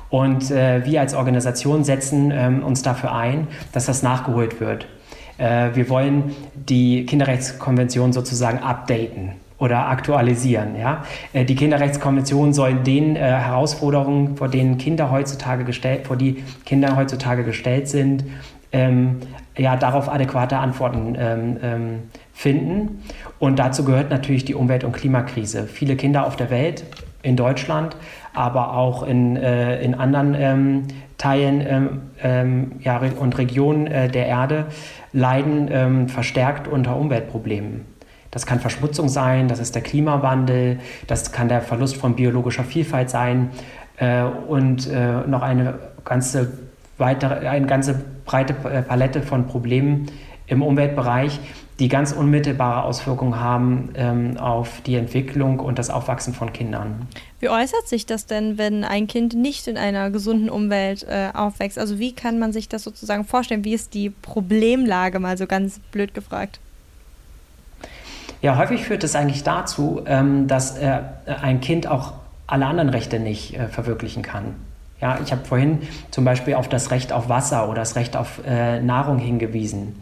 Und 0.10 0.52
äh, 0.52 0.86
wir 0.86 1.00
als 1.00 1.14
Organisation 1.14 1.84
setzen 1.84 2.32
ähm, 2.32 2.64
uns 2.64 2.82
dafür 2.82 3.14
ein, 3.14 3.48
dass 3.72 3.86
das 3.86 4.04
nachgeholt 4.04 4.60
wird. 4.60 4.86
Äh, 5.38 5.70
wir 5.74 5.90
wollen 5.90 6.36
die 6.54 7.06
Kinderrechtskonvention 7.06 8.14
sozusagen 8.14 8.60
updaten 8.60 9.41
oder 9.62 9.88
aktualisieren. 9.88 10.76
Ja? 10.78 11.04
Äh, 11.34 11.46
die 11.46 11.56
Kinderrechtskonvention 11.56 12.52
soll 12.52 12.74
den 12.74 13.16
äh, 13.16 13.20
Herausforderungen, 13.20 14.36
vor 14.36 14.48
denen 14.48 14.80
Kinder 14.80 15.12
heutzutage 15.12 15.64
gestellt, 15.64 16.08
vor 16.08 16.18
die 16.18 16.44
Kinder 16.66 16.96
heutzutage 16.98 17.44
gestellt 17.44 17.88
sind, 17.88 18.26
ähm, 18.72 19.18
ja, 19.56 19.76
darauf 19.76 20.10
adäquate 20.10 20.58
Antworten 20.58 21.16
ähm, 21.20 21.58
ähm, 21.62 22.00
finden. 22.34 23.04
Und 23.38 23.60
dazu 23.60 23.86
gehört 23.86 24.10
natürlich 24.10 24.46
die 24.46 24.56
Umwelt- 24.56 24.84
und 24.84 24.94
Klimakrise. 24.94 25.68
Viele 25.68 25.96
Kinder 25.96 26.26
auf 26.26 26.36
der 26.36 26.50
Welt, 26.50 26.84
in 27.24 27.36
Deutschland, 27.36 27.96
aber 28.34 28.76
auch 28.76 29.04
in, 29.04 29.36
äh, 29.36 29.80
in 29.84 29.94
anderen 29.94 30.34
ähm, 30.34 30.84
Teilen 31.20 31.62
ähm, 31.62 32.02
ähm, 32.24 32.72
ja, 32.80 33.00
und 33.20 33.38
Regionen 33.38 33.86
äh, 33.86 34.10
der 34.10 34.26
Erde 34.26 34.66
leiden 35.14 36.08
verstärkt 36.08 36.70
unter 36.70 36.96
Umweltproblemen. 36.96 37.86
Das 38.32 38.46
kann 38.46 38.60
Verschmutzung 38.60 39.10
sein, 39.10 39.50
das 39.50 39.60
ist 39.60 39.76
der 39.76 39.82
Klimawandel, 39.82 40.80
das 41.08 41.32
kann 41.34 41.50
der 41.50 41.62
Verlust 41.62 41.98
von 41.98 42.16
biologischer 42.16 42.64
Vielfalt 42.64 43.10
sein 43.10 43.50
äh, 43.98 44.24
und 44.24 44.88
äh, 44.88 45.28
noch 45.28 45.42
eine 45.42 45.80
ganze, 46.06 46.52
weitere, 46.98 47.48
eine 47.48 47.68
ganze 47.68 48.02
breite 48.26 48.56
äh, 48.70 48.82
Palette 48.82 49.22
von 49.22 49.48
Problemen 49.48 50.08
im 50.48 50.62
Umweltbereich, 50.62 51.40
die 51.80 51.88
ganz 51.88 52.12
unmittelbare 52.12 52.84
Auswirkungen 52.84 53.40
haben 53.40 53.90
ähm, 53.96 54.38
auf 54.38 54.82
die 54.86 54.96
Entwicklung 54.96 55.60
und 55.60 55.80
das 55.80 55.90
Aufwachsen 55.90 56.34
von 56.34 56.54
Kindern. 56.54 57.08
Wie 57.40 57.50
äußert 57.50 57.88
sich 57.88 58.06
das 58.06 58.28
denn, 58.28 58.58
wenn 58.58 58.84
ein 58.84 59.08
Kind 59.08 59.34
nicht 59.34 59.68
in 59.68 59.78
einer 59.78 60.10
gesunden 60.12 60.50
Umwelt 60.50 61.06
äh, 61.10 61.30
aufwächst? 61.34 61.80
Also 61.80 62.00
wie 62.00 62.14
kann 62.14 62.38
man 62.38 62.54
sich 62.54 62.70
das 62.70 62.84
sozusagen 62.84 63.26
vorstellen? 63.26 63.66
Wie 63.66 63.74
ist 63.74 63.94
die 63.94 64.10
Problemlage, 64.10 65.20
mal 65.20 65.38
so 65.38 65.48
ganz 65.48 65.80
blöd 65.92 66.14
gefragt? 66.14 66.60
Ja, 68.42 68.58
häufig 68.58 68.84
führt 68.84 69.04
es 69.04 69.16
eigentlich 69.16 69.44
dazu, 69.44 70.02
ähm, 70.06 70.48
dass 70.48 70.78
äh, 70.78 71.00
ein 71.42 71.62
Kind 71.62 71.88
auch 71.88 72.14
alle 72.48 72.66
anderen 72.66 72.90
Rechte 72.90 73.20
nicht 73.20 73.58
äh, 73.58 73.68
verwirklichen 73.68 74.24
kann. 74.24 74.56
Ja, 75.00 75.20
ich 75.24 75.32
habe 75.32 75.46
vorhin 75.46 75.80
zum 76.12 76.26
Beispiel 76.26 76.56
auf 76.56 76.68
das 76.68 76.92
Recht 76.92 77.14
auf 77.14 77.30
Wasser 77.30 77.70
oder 77.70 77.80
das 77.80 77.96
Recht 77.96 78.16
auf 78.16 78.42
äh, 78.46 78.82
Nahrung 78.82 79.18
hingewiesen. 79.18 79.96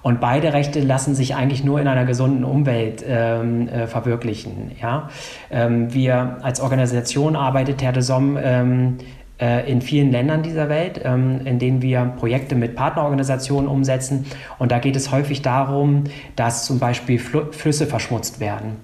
Und 0.00 0.20
beide 0.20 0.52
Rechte 0.52 0.80
lassen 0.80 1.14
sich 1.14 1.34
eigentlich 1.34 1.64
nur 1.64 1.80
in 1.80 1.88
einer 1.88 2.04
gesunden 2.04 2.44
Umwelt 2.44 3.04
ähm, 3.06 3.68
äh, 3.68 3.86
verwirklichen. 3.86 4.72
Ja? 4.80 5.10
Ähm, 5.50 5.92
wir 5.92 6.38
als 6.42 6.60
Organisation 6.60 7.36
arbeitet 7.36 7.78
Terre 7.78 7.94
de 7.94 8.02
Somme 8.02 8.40
ähm, 8.42 8.98
äh, 8.98 9.17
in 9.38 9.80
vielen 9.82 10.10
Ländern 10.10 10.42
dieser 10.42 10.68
Welt, 10.68 11.00
ähm, 11.04 11.42
in 11.44 11.60
denen 11.60 11.80
wir 11.80 12.12
Projekte 12.18 12.56
mit 12.56 12.74
Partnerorganisationen 12.74 13.68
umsetzen. 13.68 14.26
Und 14.58 14.72
da 14.72 14.80
geht 14.80 14.96
es 14.96 15.12
häufig 15.12 15.42
darum, 15.42 16.04
dass 16.34 16.66
zum 16.66 16.80
Beispiel 16.80 17.20
Flüsse 17.20 17.86
verschmutzt 17.86 18.40
werden 18.40 18.76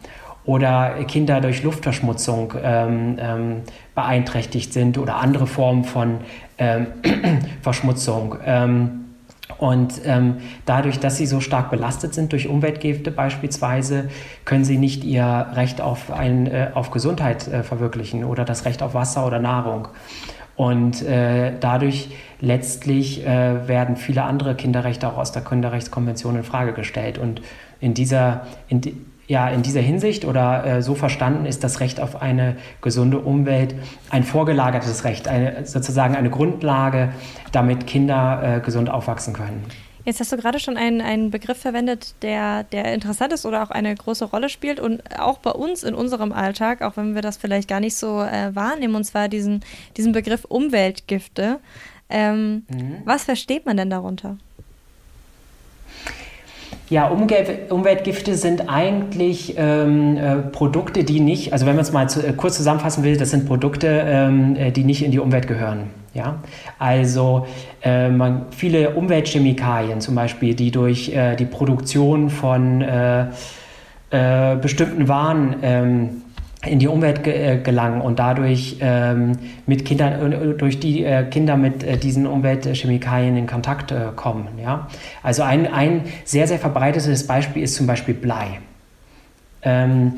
oder 0.45 1.03
Kinder 1.09 1.41
durch 1.41 1.63
Luftverschmutzung 1.63 2.53
ähm, 2.63 3.17
ähm, 3.19 3.63
beeinträchtigt 3.95 4.73
sind 4.73 4.99
oder 4.99 5.17
andere 5.17 5.47
Formen 5.47 5.85
von 5.85 6.19
Verschmutzung. 7.63 8.37
Und 9.59 10.01
dadurch, 10.67 11.01
dass 11.01 11.17
sie 11.17 11.27
so 11.27 11.41
stark 11.41 11.71
belastet 11.71 12.15
sind 12.15 12.31
durch 12.31 12.47
Umweltgifte 12.47 13.11
beispielsweise, 13.11 14.09
können 14.45 14.65
sie 14.65 14.79
nicht 14.79 15.03
ihr 15.03 15.49
Recht 15.55 15.81
auf, 15.81 16.13
ein, 16.13 16.47
äh, 16.47 16.71
auf 16.75 16.93
Gesundheit 16.93 17.49
äh, 17.49 17.65
verwirklichen 17.65 18.23
oder 18.23 18.45
das 18.45 18.67
Recht 18.67 18.85
auf 18.85 18.95
Wasser 18.95 19.27
oder 19.27 19.41
Nahrung. 19.41 19.89
Und 20.57 21.03
äh, 21.03 21.53
dadurch 21.59 22.11
letztlich 22.41 23.27
äh, 23.27 23.67
werden 23.67 23.97
viele 23.97 24.23
andere 24.23 24.55
Kinderrechte 24.55 25.09
auch 25.09 25.17
aus 25.17 25.33
der 25.33 25.43
Kinderrechtskonvention 25.43 26.37
in 26.37 26.45
Frage 26.45 26.73
gestellt. 26.73 27.19
Und 27.19 27.43
in 27.81 27.95
dieser, 27.95 28.47
in 28.69 28.81
ja, 29.27 29.49
in 29.49 29.63
dieser 29.63 29.81
Hinsicht 29.81 30.25
oder 30.25 30.67
äh, 30.67 30.83
so 30.83 30.95
verstanden 30.95 31.47
ist 31.47 31.65
das 31.65 31.81
Recht 31.81 32.01
auf 32.01 32.21
eine 32.21 32.57
gesunde 32.83 33.19
Umwelt 33.19 33.75
ein 34.11 34.23
vorgelagertes 34.23 35.05
Recht, 35.05 35.29
eine, 35.29 35.65
sozusagen 35.65 36.15
eine 36.15 36.31
Grundlage, 36.31 37.11
damit 37.53 37.87
Kinder 37.87 38.57
äh, 38.57 38.61
gesund 38.61 38.91
aufwachsen 38.91 39.33
können. 39.33 39.65
Jetzt 40.05 40.21
hast 40.21 40.33
du 40.33 40.37
gerade 40.37 40.59
schon 40.59 40.77
einen, 40.77 41.01
einen 41.01 41.31
Begriff 41.31 41.59
verwendet, 41.59 42.15
der, 42.21 42.65
der 42.65 42.93
interessant 42.93 43.33
ist 43.33 43.47
oder 43.47 43.63
auch 43.63 43.71
eine 43.71 43.95
große 43.95 44.27
Rolle 44.27 44.51
spielt 44.51 44.79
und 44.79 45.03
auch 45.19 45.39
bei 45.39 45.51
uns 45.51 45.83
in 45.83 45.95
unserem 45.95 46.33
Alltag, 46.33 46.83
auch 46.83 46.97
wenn 46.97 47.15
wir 47.15 47.23
das 47.23 47.39
vielleicht 47.39 47.69
gar 47.69 47.81
nicht 47.81 47.97
so 47.97 48.21
äh, 48.21 48.55
wahrnehmen, 48.55 48.95
und 48.97 49.05
zwar 49.05 49.29
diesen, 49.29 49.65
diesen 49.97 50.13
Begriff 50.13 50.45
Umweltgifte. 50.45 51.59
Ähm, 52.11 52.65
mhm. 52.69 52.99
Was 53.05 53.25
versteht 53.25 53.65
man 53.65 53.79
denn 53.79 53.89
darunter? 53.89 54.37
Ja, 56.91 57.09
Umweltgifte 57.09 58.35
sind 58.37 58.69
eigentlich 58.69 59.55
ähm, 59.57 60.19
äh, 60.19 60.37
Produkte, 60.37 61.03
die 61.03 61.21
nicht, 61.21 61.55
also 61.55 61.65
wenn 61.65 61.77
man 61.77 61.83
es 61.83 61.93
mal 61.93 62.11
zu, 62.11 62.21
äh, 62.21 62.35
kurz 62.35 62.59
zusammenfassen 62.59 63.05
will, 63.05 63.17
das 63.17 63.31
sind 63.31 63.47
Produkte, 63.47 64.05
ähm, 64.07 64.55
äh, 64.57 64.71
die 64.71 64.85
nicht 64.85 65.03
in 65.03 65.11
die 65.11 65.19
Umwelt 65.19 65.49
gehören. 65.49 65.89
Ja? 66.15 66.39
Also 66.79 67.47
äh, 67.83 68.09
man, 68.09 68.47
viele 68.51 68.91
Umweltchemikalien 68.91 70.01
zum 70.01 70.15
Beispiel, 70.15 70.55
die 70.55 70.71
durch 70.71 71.11
äh, 71.15 71.37
die 71.37 71.45
Produktion 71.45 72.31
von 72.31 72.81
äh, 72.83 73.27
bestimmten 74.61 75.09
Waren 75.09 75.57
ähm, 75.63 76.23
in 76.67 76.79
die 76.79 76.89
Umwelt 76.89 77.25
ge 77.25 77.35
äh, 77.35 77.59
gelangen 77.59 78.01
und 78.01 78.19
dadurch 78.19 78.77
ähm, 78.81 79.33
mit 79.67 79.85
Kindern, 79.85 80.33
äh, 80.33 80.55
durch 80.55 80.81
die 80.81 81.05
äh, 81.05 81.25
Kinder 81.25 81.57
mit 81.57 81.83
äh, 81.83 81.97
diesen 81.97 82.27
Umweltchemikalien 82.27 83.37
in 83.37 83.47
Kontakt 83.47 83.93
äh, 83.93 84.07
kommen. 84.15 84.49
Ja? 84.63 84.89
Also 85.23 85.43
ein, 85.43 85.73
ein 85.73 86.03
sehr, 86.25 86.47
sehr 86.47 86.59
verbreitetes 86.59 87.27
Beispiel 87.27 87.63
ist 87.63 87.75
zum 87.75 87.87
Beispiel 87.87 88.15
Blei. 88.15 88.61
Ähm, 89.63 90.15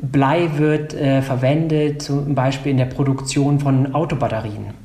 Blei 0.00 0.48
wird 0.56 0.94
äh, 0.94 1.20
verwendet 1.22 2.02
zum 2.02 2.34
Beispiel 2.34 2.72
in 2.72 2.78
der 2.78 2.86
Produktion 2.86 3.60
von 3.60 3.94
Autobatterien. 3.94 4.79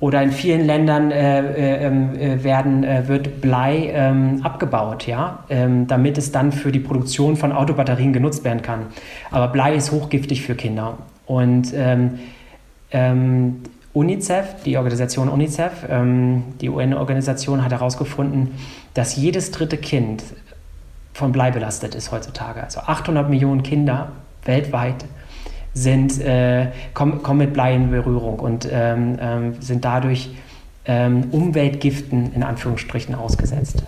Oder 0.00 0.22
in 0.22 0.32
vielen 0.32 0.64
Ländern 0.64 1.10
äh, 1.10 1.40
äh, 1.40 1.86
ähm, 1.86 2.18
äh, 2.18 2.42
werden, 2.42 2.84
äh, 2.84 3.06
wird 3.06 3.42
Blei 3.42 3.90
ähm, 3.92 4.40
abgebaut, 4.42 5.06
ja, 5.06 5.44
ähm, 5.50 5.86
damit 5.86 6.16
es 6.16 6.32
dann 6.32 6.52
für 6.52 6.72
die 6.72 6.80
Produktion 6.80 7.36
von 7.36 7.52
Autobatterien 7.52 8.14
genutzt 8.14 8.42
werden 8.42 8.62
kann. 8.62 8.86
Aber 9.30 9.48
Blei 9.48 9.74
ist 9.74 9.92
hochgiftig 9.92 10.40
für 10.40 10.54
Kinder. 10.54 10.96
Und 11.26 11.74
ähm, 11.74 12.18
ähm, 12.92 13.56
UNICEF, 13.92 14.62
die 14.64 14.78
Organisation 14.78 15.28
UNICEF, 15.28 15.86
ähm, 15.90 16.44
die 16.62 16.70
UN-Organisation, 16.70 17.62
hat 17.62 17.72
herausgefunden, 17.72 18.52
dass 18.94 19.16
jedes 19.16 19.50
dritte 19.50 19.76
Kind 19.76 20.24
von 21.12 21.32
Blei 21.32 21.50
belastet 21.50 21.94
ist 21.94 22.10
heutzutage. 22.10 22.62
Also 22.62 22.80
800 22.80 23.28
Millionen 23.28 23.62
Kinder 23.62 24.12
weltweit 24.44 25.04
sind, 25.74 26.20
äh, 26.20 26.68
kommen, 26.94 27.22
kommen 27.22 27.38
mit 27.38 27.52
Blei 27.52 27.74
in 27.74 27.90
Berührung 27.90 28.38
und 28.38 28.68
ähm, 28.70 29.18
ähm, 29.20 29.54
sind 29.60 29.84
dadurch 29.84 30.30
ähm, 30.84 31.28
Umweltgiften 31.30 32.32
in 32.34 32.42
Anführungsstrichen 32.42 33.14
ausgesetzt. 33.14 33.82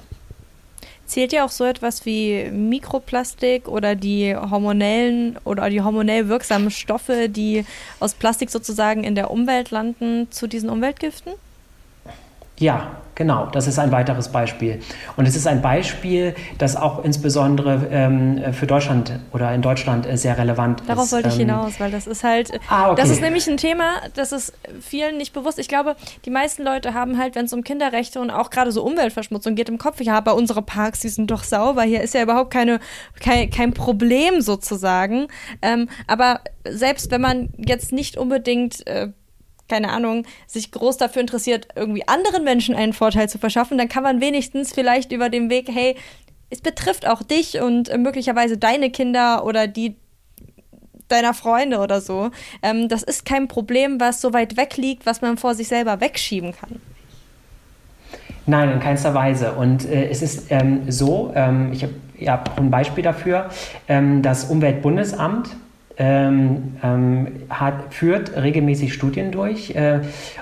Zählt 1.07 1.33
ja 1.33 1.45
auch 1.45 1.51
so 1.51 1.65
etwas 1.65 2.07
wie 2.07 2.51
Mikroplastik 2.51 3.69
oder 3.69 3.95
die 3.95 4.35
hormonellen 4.35 5.37
oder 5.45 5.69
die 5.69 5.83
hormonell 5.83 6.29
wirksamen 6.29 6.71
Stoffe, 6.71 7.29
die 7.29 7.67
aus 8.01 8.15
Plastik 8.15 8.49
sozusagen 8.49 9.05
in 9.05 9.15
der 9.15 9.31
Umwelt 9.31 9.71
landen, 9.71 10.29
zu 10.31 10.47
diesen 10.47 10.71
Umweltgiften? 10.71 11.33
Ja, 12.63 12.93
genau, 13.17 13.47
das 13.47 13.67
ist 13.67 13.81
ein 13.81 13.91
weiteres 13.91 14.29
Beispiel. 14.29 14.81
Und 15.17 15.27
es 15.27 15.35
ist 15.35 15.49
ein 15.49 15.63
Beispiel, 15.63 16.37
das 16.59 16.77
auch 16.77 17.03
insbesondere 17.03 17.89
ähm, 17.91 18.41
für 18.53 18.69
Deutschland 18.69 19.19
oder 19.33 19.53
in 19.53 19.63
Deutschland 19.63 20.07
äh, 20.07 20.17
sehr 20.17 20.39
relevant 20.39 20.85
Darauf 20.87 21.07
ist. 21.07 21.13
wollte 21.13 21.27
ich 21.27 21.35
ähm, 21.35 21.49
hinaus, 21.49 21.81
weil 21.81 21.91
das 21.91 22.07
ist 22.07 22.23
halt, 22.23 22.53
ah, 22.69 22.93
okay. 22.93 23.03
das 23.03 23.11
ist 23.11 23.21
nämlich 23.21 23.49
ein 23.49 23.57
Thema, 23.57 23.95
das 24.15 24.31
ist 24.31 24.53
vielen 24.81 25.17
nicht 25.17 25.33
bewusst. 25.33 25.59
Ich 25.59 25.67
glaube, 25.67 25.97
die 26.25 26.31
meisten 26.31 26.63
Leute 26.63 26.95
haben 26.95 27.19
halt, 27.19 27.35
wenn 27.35 27.47
es 27.47 27.53
um 27.53 27.65
Kinderrechte 27.65 28.21
und 28.21 28.31
auch 28.31 28.51
gerade 28.51 28.71
so 28.71 28.85
Umweltverschmutzung 28.85 29.57
geht, 29.57 29.69
im 29.69 29.79
Kopf, 29.79 30.01
ja, 30.01 30.17
aber 30.17 30.37
unsere 30.37 30.63
Parks, 30.63 31.01
die 31.01 31.09
sind 31.09 31.33
doch 31.33 31.43
sauber, 31.43 31.83
hier 31.83 32.01
ist 32.01 32.15
ja 32.15 32.23
überhaupt 32.23 32.53
keine, 32.53 32.79
kein, 33.19 33.51
kein 33.51 33.75
Problem 33.75 34.41
sozusagen. 34.41 35.27
Ähm, 35.63 35.89
aber 36.07 36.43
selbst 36.65 37.11
wenn 37.11 37.23
man 37.23 37.49
jetzt 37.57 37.91
nicht 37.91 38.17
unbedingt 38.17 38.87
äh, 38.87 39.09
keine 39.73 39.89
Ahnung, 39.89 40.27
sich 40.47 40.71
groß 40.71 40.99
dafür 40.99 41.23
interessiert, 41.23 41.69
irgendwie 41.75 42.07
anderen 42.07 42.45
Menschen 42.45 42.75
einen 42.75 42.93
Vorteil 42.93 43.31
zu 43.31 43.39
verschaffen, 43.39 43.79
dann 43.79 43.89
kann 43.89 44.03
man 44.03 44.21
wenigstens 44.21 44.71
vielleicht 44.71 45.13
über 45.13 45.31
den 45.31 45.49
Weg, 45.49 45.71
hey, 45.73 45.97
es 46.51 46.61
betrifft 46.61 47.09
auch 47.09 47.23
dich 47.23 47.59
und 47.59 47.89
äh, 47.89 47.97
möglicherweise 47.97 48.59
deine 48.59 48.91
Kinder 48.91 49.47
oder 49.47 49.67
die 49.67 49.97
deiner 51.09 51.33
Freunde 51.33 51.79
oder 51.79 52.03
so. 52.03 52.31
Ähm, 52.63 52.89
das 52.91 53.03
ist 53.03 53.25
kein 53.25 53.49
Problem, 53.49 53.99
was 53.99 54.21
so 54.21 54.35
weit 54.35 54.59
weg 54.59 54.77
liegt, 54.77 55.07
was 55.07 55.23
man 55.23 55.39
vor 55.39 55.55
sich 55.55 55.69
selber 55.69 56.03
wegschieben 56.03 56.53
kann. 56.53 56.83
Nein, 58.45 58.73
in 58.73 58.81
keinster 58.81 59.15
Weise. 59.15 59.53
Und 59.53 59.89
äh, 59.89 60.11
es 60.11 60.21
ist 60.21 60.51
ähm, 60.51 60.91
so, 60.91 61.33
ähm, 61.35 61.73
ich 61.73 61.83
habe 61.83 61.95
ja, 62.19 62.45
ein 62.57 62.71
Beispiel 62.71 63.05
dafür, 63.05 63.49
ähm, 63.89 64.21
das 64.21 64.45
Umweltbundesamt 64.45 65.49
ähm, 65.99 66.75
ähm, 66.83 67.27
hat, 67.51 67.93
führt 67.95 68.37
regelmäßig 68.37 68.95
Studien 68.95 69.31
durch, 69.31 69.75
äh, 69.75 70.01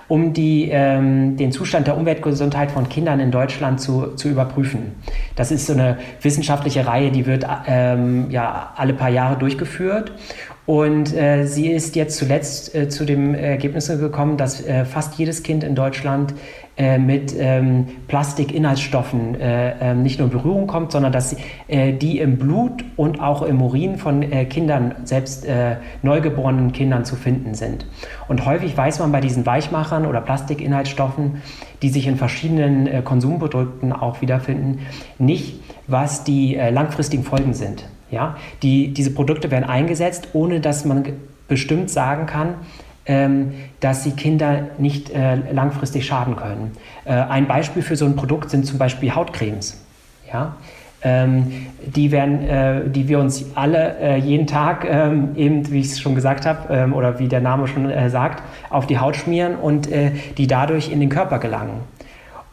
um 0.09 0.33
die, 0.33 0.69
ähm, 0.71 1.37
den 1.37 1.53
Zustand 1.53 1.87
der 1.87 1.97
Umweltgesundheit 1.97 2.71
von 2.71 2.89
Kindern 2.89 3.21
in 3.21 3.31
Deutschland 3.31 3.81
zu, 3.81 4.15
zu 4.15 4.29
überprüfen. 4.29 4.93
Das 5.37 5.51
ist 5.51 5.67
so 5.67 5.73
eine 5.73 5.99
wissenschaftliche 6.23 6.87
Reihe, 6.87 7.11
die 7.11 7.27
wird 7.27 7.47
ähm, 7.67 8.31
ja, 8.31 8.73
alle 8.77 8.95
paar 8.95 9.11
Jahre 9.11 9.37
durchgeführt. 9.39 10.13
Und 10.67 11.13
äh, 11.17 11.47
sie 11.47 11.69
ist 11.69 11.97
jetzt 11.97 12.17
zuletzt 12.17 12.75
äh, 12.77 12.89
zu 12.89 13.05
dem 13.05 13.35
Ergebnis 13.35 13.89
gekommen, 13.89 14.37
dass 14.37 14.65
äh, 14.65 14.85
fast 14.85 15.19
jedes 15.19 15.43
Kind 15.43 15.65
in 15.65 15.75
Deutschland 15.75 16.33
äh, 16.81 16.97
mit 16.97 17.37
ähm, 17.38 17.88
Plastikinhaltsstoffen 18.09 19.38
äh, 19.38 19.75
ähm, 19.83 20.03
nicht 20.03 20.19
nur 20.19 20.29
in 20.29 20.33
Berührung 20.33 20.66
kommt, 20.66 20.93
sondern 20.93 21.12
dass 21.12 21.37
äh, 21.69 21.93
die 21.93 22.19
im 22.19 22.38
Blut 22.38 22.83
und 22.97 23.21
auch 23.21 23.43
im 23.43 23.61
Urin 23.61 23.99
von 23.99 24.23
äh, 24.23 24.47
Kindern, 24.47 24.95
selbst 25.05 25.47
neugeborenen 26.03 26.73
Kindern 26.73 27.05
zu 27.05 27.16
finden 27.16 27.53
sind. 27.53 27.85
Und 28.29 28.47
häufig 28.47 28.75
weiß 28.75 28.99
man 29.01 29.12
bei 29.12 29.21
diesen 29.21 29.45
Weichmachern 29.45 30.07
oder 30.07 30.23
Plastikinhaltsstoffen, 30.23 31.43
die 31.83 31.90
sich 31.90 32.07
in 32.07 32.16
verschiedenen 32.16 33.05
Konsumprodukten 33.05 33.93
auch 33.93 34.23
wiederfinden, 34.23 34.79
nicht, 35.19 35.61
was 35.87 36.25
die 36.25 36.55
langfristigen 36.55 37.25
Folgen 37.25 37.53
sind. 37.53 37.88
Ja? 38.11 38.37
Die, 38.62 38.95
diese 38.95 39.11
Produkte 39.11 39.51
werden 39.51 39.64
eingesetzt, 39.64 40.29
ohne 40.33 40.61
dass 40.61 40.85
man 40.85 41.05
bestimmt 41.49 41.90
sagen 41.90 42.27
kann, 42.27 42.55
dass 43.81 44.05
sie 44.05 44.12
Kinder 44.12 44.68
nicht 44.79 45.11
äh, 45.11 45.37
langfristig 45.53 46.07
schaden 46.07 46.37
können. 46.37 46.73
Äh, 47.05 47.14
ein 47.14 47.46
Beispiel 47.46 47.83
für 47.83 47.96
so 47.96 48.05
ein 48.05 48.16
Produkt 48.16 48.51
sind 48.51 48.66
zum 48.66 48.79
Beispiel 48.79 49.14
Hautcremes. 49.14 49.83
Ja? 50.33 50.57
Ähm, 51.03 51.66
die, 51.85 52.12
werden, 52.12 52.42
äh, 52.42 52.88
die 52.88 53.09
wir 53.09 53.18
uns 53.18 53.46
alle 53.55 54.18
jeden 54.18 54.46
Tag, 54.46 54.87
ähm, 54.88 55.31
eben 55.35 55.70
wie 55.73 55.81
ich 55.81 55.87
es 55.87 56.01
schon 56.01 56.14
gesagt 56.14 56.44
habe, 56.44 56.73
ähm, 56.73 56.92
oder 56.92 57.18
wie 57.18 57.27
der 57.27 57.40
Name 57.40 57.66
schon 57.68 57.90
sagt, 58.11 58.42
auf 58.68 58.87
die 58.87 58.99
Haut 58.99 59.16
schmieren 59.16 59.57
und 59.57 59.88
die 60.37 60.46
dadurch 60.46 60.92
in 60.92 61.01
den 61.01 61.09
Körper 61.09 61.38
gelangen. 61.38 61.81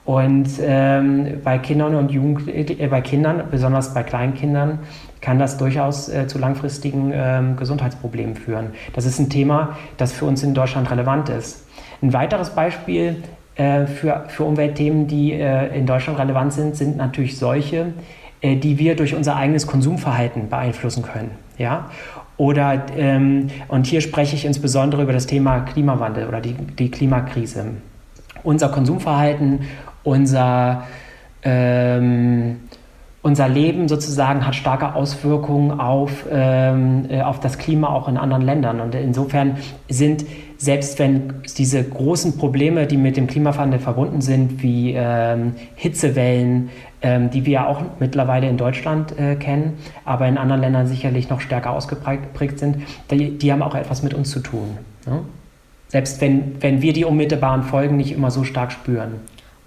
Und 0.07 0.47
ähm, 0.61 1.41
bei 1.43 1.57
Kindern 1.57 1.93
und 1.93 2.11
Jugendlichen, 2.11 2.79
äh, 2.79 2.87
bei 2.87 3.01
Kindern, 3.01 3.43
besonders 3.51 3.93
bei 3.93 4.03
Kleinkindern, 4.03 4.79
kann 5.19 5.37
das 5.37 5.57
durchaus 5.57 6.07
äh, 6.07 6.27
zu 6.27 6.39
langfristigen 6.39 7.11
ähm, 7.13 7.57
Gesundheitsproblemen 7.57 8.35
führen. 8.37 8.67
Das 8.93 9.05
ist 9.05 9.19
ein 9.19 9.29
Thema, 9.29 9.77
das 9.97 10.13
für 10.13 10.23
uns 10.23 10.43
in 10.43 10.53
Deutschland 10.53 10.89
relevant 10.89 11.27
ist. 11.27 11.67
Ein 12.01 12.13
weiteres 12.13 12.51
Beispiel 12.51 13.21
äh, 13.55 13.85
für, 13.85 14.23
für 14.29 14.45
Umweltthemen, 14.45 15.07
die 15.07 15.33
äh, 15.33 15.77
in 15.77 15.85
Deutschland 15.85 16.17
relevant 16.17 16.53
sind, 16.53 16.77
sind 16.77 16.95
natürlich 16.95 17.37
solche, 17.37 17.87
äh, 18.39 18.55
die 18.55 18.79
wir 18.79 18.95
durch 18.95 19.13
unser 19.13 19.35
eigenes 19.35 19.67
Konsumverhalten 19.67 20.47
beeinflussen 20.47 21.03
können. 21.03 21.31
Ja? 21.57 21.89
Oder, 22.37 22.85
ähm, 22.95 23.47
und 23.67 23.87
hier 23.87 23.99
spreche 23.99 24.37
ich 24.37 24.45
insbesondere 24.45 25.03
über 25.03 25.11
das 25.11 25.27
Thema 25.27 25.59
Klimawandel 25.59 26.29
oder 26.29 26.39
die, 26.39 26.53
die 26.53 26.89
Klimakrise. 26.89 27.65
Unser 28.43 28.69
Konsumverhalten 28.69 29.61
unser, 30.07 30.83
ähm, 31.43 32.61
unser 33.21 33.49
Leben 33.49 33.89
sozusagen 33.89 34.47
hat 34.47 34.55
starke 34.55 34.95
Auswirkungen 34.95 35.79
auf, 35.79 36.25
ähm, 36.31 37.05
äh, 37.09 37.21
auf 37.21 37.41
das 37.41 37.57
Klima 37.57 37.89
auch 37.89 38.07
in 38.07 38.17
anderen 38.17 38.43
Ländern. 38.43 38.79
Und 38.79 38.95
insofern 38.95 39.57
sind, 39.89 40.25
selbst 40.57 40.97
wenn 40.97 41.33
diese 41.57 41.83
großen 41.83 42.37
Probleme, 42.37 42.87
die 42.87 42.95
mit 42.95 43.17
dem 43.17 43.27
Klimawandel 43.27 43.79
verbunden 43.79 44.21
sind, 44.21 44.63
wie 44.63 44.93
ähm, 44.95 45.53
Hitzewellen, 45.75 46.69
ähm, 47.01 47.29
die 47.29 47.45
wir 47.45 47.53
ja 47.53 47.67
auch 47.67 47.81
mittlerweile 47.99 48.47
in 48.47 48.55
Deutschland 48.55 49.19
äh, 49.19 49.35
kennen, 49.35 49.77
aber 50.05 50.27
in 50.27 50.37
anderen 50.37 50.61
Ländern 50.61 50.87
sicherlich 50.87 51.29
noch 51.29 51.41
stärker 51.41 51.71
ausgeprägt 51.71 52.59
sind, 52.59 52.77
die, 53.11 53.37
die 53.37 53.51
haben 53.51 53.61
auch 53.61 53.75
etwas 53.75 54.03
mit 54.03 54.13
uns 54.13 54.31
zu 54.31 54.39
tun. 54.39 54.77
Ne? 55.05 55.19
Selbst 55.89 56.21
wenn, 56.21 56.61
wenn 56.61 56.81
wir 56.81 56.93
die 56.93 57.05
unmittelbaren 57.05 57.63
Folgen 57.63 57.97
nicht 57.97 58.13
immer 58.13 58.31
so 58.31 58.45
stark 58.45 58.71
spüren. 58.71 59.15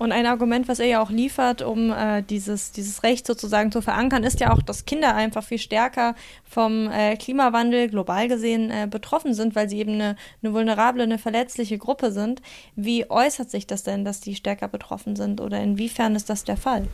Und 0.01 0.13
ein 0.13 0.25
Argument, 0.25 0.67
was 0.67 0.79
er 0.79 0.87
ja 0.87 1.03
auch 1.03 1.11
liefert, 1.11 1.61
um 1.61 1.93
äh, 1.93 2.23
dieses, 2.23 2.73
dieses 2.73 3.03
Recht 3.03 3.27
sozusagen 3.27 3.71
zu 3.71 3.83
verankern, 3.83 4.25
ist 4.25 4.41
ja 4.41 4.51
auch, 4.51 4.63
dass 4.63 4.87
Kinder 4.87 5.15
einfach 5.15 5.45
viel 5.45 5.59
stärker 5.59 6.15
vom 6.43 6.91
äh, 6.91 7.19
Klimawandel 7.19 7.91
global 7.91 8.27
gesehen 8.27 8.71
äh, 8.71 8.89
betroffen 8.91 9.35
sind, 9.35 9.55
weil 9.55 9.69
sie 9.69 9.79
eben 9.79 9.93
eine, 9.93 10.17
eine 10.43 10.55
vulnerable, 10.55 11.03
eine 11.03 11.19
verletzliche 11.19 11.77
Gruppe 11.77 12.13
sind. 12.13 12.41
Wie 12.77 13.11
äußert 13.11 13.51
sich 13.51 13.67
das 13.67 13.83
denn, 13.83 14.07
dass 14.07 14.23
die 14.23 14.35
stärker 14.35 14.69
betroffen 14.69 15.17
sind 15.17 15.39
oder 15.39 15.61
inwiefern 15.61 16.17
ist 16.17 16.31
das 16.31 16.45
der 16.45 16.57
Fall? 16.57 16.89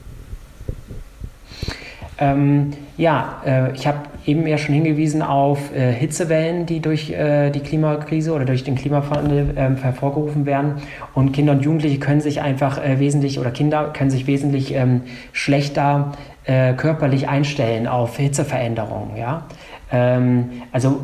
Ähm, 2.18 2.72
ja, 2.96 3.42
äh, 3.44 3.72
ich 3.74 3.86
habe 3.86 3.98
eben 4.24 4.46
ja 4.46 4.58
schon 4.58 4.74
hingewiesen 4.74 5.22
auf 5.22 5.74
äh, 5.74 5.92
Hitzewellen, 5.92 6.66
die 6.66 6.80
durch 6.80 7.10
äh, 7.10 7.50
die 7.50 7.60
Klimakrise 7.60 8.32
oder 8.32 8.44
durch 8.44 8.64
den 8.64 8.74
Klimawandel 8.74 9.54
ähm, 9.56 9.76
hervorgerufen 9.76 10.46
werden. 10.46 10.76
Und 11.14 11.32
Kinder 11.32 11.52
und 11.52 11.62
Jugendliche 11.62 11.98
können 11.98 12.20
sich 12.20 12.40
einfach 12.40 12.82
äh, 12.82 12.98
wesentlich 12.98 13.38
oder 13.38 13.50
Kinder 13.50 13.92
können 13.92 14.10
sich 14.10 14.26
wesentlich 14.26 14.74
ähm, 14.74 15.02
schlechter 15.32 16.12
äh, 16.44 16.72
körperlich 16.72 17.28
einstellen 17.28 17.86
auf 17.86 18.16
Hitzeveränderungen. 18.16 19.16
Ja? 19.16 19.44
Ähm, 19.92 20.62
also 20.72 21.00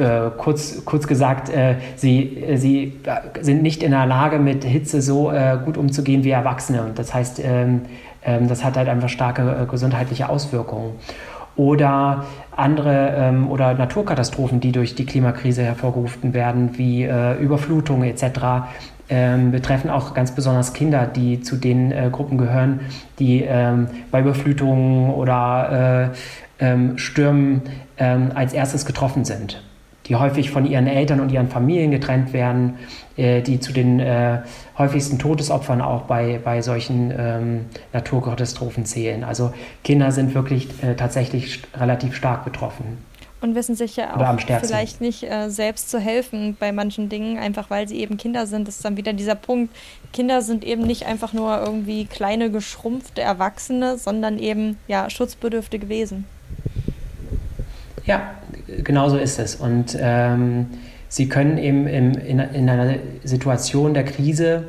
äh, 0.00 0.30
kurz, 0.38 0.84
kurz 0.86 1.06
gesagt, 1.06 1.50
äh, 1.50 1.74
sie, 1.96 2.42
sie 2.54 2.94
sind 3.42 3.62
nicht 3.62 3.82
in 3.82 3.90
der 3.90 4.06
Lage, 4.06 4.38
mit 4.38 4.64
Hitze 4.64 5.02
so 5.02 5.30
äh, 5.30 5.58
gut 5.62 5.76
umzugehen 5.76 6.24
wie 6.24 6.30
Erwachsene. 6.30 6.82
Und 6.82 6.98
das 6.98 7.12
heißt, 7.12 7.42
ähm, 7.44 7.82
ähm, 8.24 8.48
das 8.48 8.64
hat 8.64 8.76
halt 8.76 8.88
einfach 8.88 9.08
starke 9.08 9.42
äh, 9.62 9.66
gesundheitliche 9.66 10.28
Auswirkungen. 10.28 10.94
Oder 11.56 12.24
andere 12.56 13.14
ähm, 13.16 13.50
oder 13.50 13.74
Naturkatastrophen, 13.74 14.60
die 14.60 14.72
durch 14.72 14.94
die 14.94 15.04
Klimakrise 15.04 15.62
hervorgerufen 15.62 16.32
werden, 16.32 16.78
wie 16.78 17.04
äh, 17.04 17.34
Überflutungen 17.34 18.08
etc., 18.08 18.70
ähm, 19.12 19.50
betreffen 19.50 19.90
auch 19.90 20.14
ganz 20.14 20.34
besonders 20.34 20.72
Kinder, 20.72 21.04
die 21.06 21.40
zu 21.40 21.56
den 21.56 21.90
äh, 21.90 22.08
Gruppen 22.12 22.38
gehören, 22.38 22.80
die 23.18 23.42
ähm, 23.42 23.88
bei 24.12 24.20
Überflutungen 24.20 25.10
oder 25.10 26.12
äh, 26.60 26.64
ähm, 26.64 26.96
Stürmen 26.96 27.62
ähm, 27.98 28.30
als 28.34 28.52
erstes 28.52 28.86
getroffen 28.86 29.24
sind 29.24 29.60
die 30.06 30.16
häufig 30.16 30.50
von 30.50 30.66
ihren 30.66 30.86
Eltern 30.86 31.20
und 31.20 31.30
ihren 31.30 31.48
Familien 31.48 31.90
getrennt 31.90 32.32
werden, 32.32 32.78
äh, 33.16 33.42
die 33.42 33.60
zu 33.60 33.72
den 33.72 34.00
äh, 34.00 34.40
häufigsten 34.78 35.18
Todesopfern 35.18 35.80
auch 35.80 36.02
bei, 36.02 36.40
bei 36.42 36.62
solchen 36.62 37.12
ähm, 37.16 37.64
Naturkatastrophen 37.92 38.84
zählen. 38.84 39.24
Also 39.24 39.52
Kinder 39.84 40.10
sind 40.12 40.34
wirklich 40.34 40.68
äh, 40.82 40.94
tatsächlich 40.94 41.62
relativ 41.74 42.14
stark 42.14 42.44
betroffen. 42.44 42.98
Und 43.42 43.54
wissen 43.54 43.74
sich 43.74 43.96
ja 43.96 44.16
auch 44.16 44.38
vielleicht 44.60 45.00
nicht 45.00 45.22
äh, 45.22 45.48
selbst 45.48 45.90
zu 45.90 45.98
helfen 45.98 46.58
bei 46.60 46.72
manchen 46.72 47.08
Dingen, 47.08 47.38
einfach 47.38 47.70
weil 47.70 47.88
sie 47.88 47.96
eben 47.96 48.18
Kinder 48.18 48.46
sind. 48.46 48.68
Das 48.68 48.76
ist 48.76 48.84
dann 48.84 48.98
wieder 48.98 49.14
dieser 49.14 49.34
Punkt. 49.34 49.74
Kinder 50.12 50.42
sind 50.42 50.62
eben 50.62 50.82
nicht 50.82 51.06
einfach 51.06 51.32
nur 51.32 51.58
irgendwie 51.58 52.04
kleine, 52.04 52.50
geschrumpfte 52.50 53.22
Erwachsene, 53.22 53.96
sondern 53.96 54.38
eben 54.38 54.76
ja 54.88 55.08
schutzbedürftige 55.08 55.88
Wesen. 55.88 56.26
Ja, 58.04 58.34
genau 58.82 59.08
so 59.08 59.16
ist 59.16 59.38
es. 59.38 59.56
Und 59.56 59.96
ähm, 60.00 60.66
sie 61.08 61.28
können 61.28 61.58
eben 61.58 61.86
im, 61.86 62.12
in, 62.12 62.38
in, 62.38 62.68
einer 62.68 62.94
Situation 63.24 63.94
der 63.94 64.04
Krise 64.04 64.64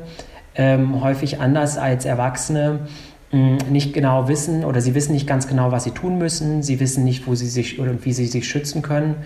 ähm, 0.54 1.02
häufig 1.02 1.40
anders 1.40 1.78
als 1.78 2.04
Erwachsene 2.04 2.80
mh, 3.30 3.58
nicht 3.70 3.94
genau 3.94 4.28
wissen 4.28 4.64
oder 4.64 4.80
sie 4.80 4.94
wissen 4.94 5.12
nicht 5.12 5.26
ganz 5.26 5.48
genau, 5.48 5.72
was 5.72 5.84
sie 5.84 5.92
tun 5.92 6.18
müssen. 6.18 6.62
Sie 6.62 6.80
wissen 6.80 7.04
nicht, 7.04 7.26
wo 7.26 7.34
sie 7.34 7.48
sich 7.48 7.80
oder 7.80 7.92
wie 8.04 8.12
sie 8.12 8.26
sich 8.26 8.48
schützen 8.48 8.82
können. 8.82 9.16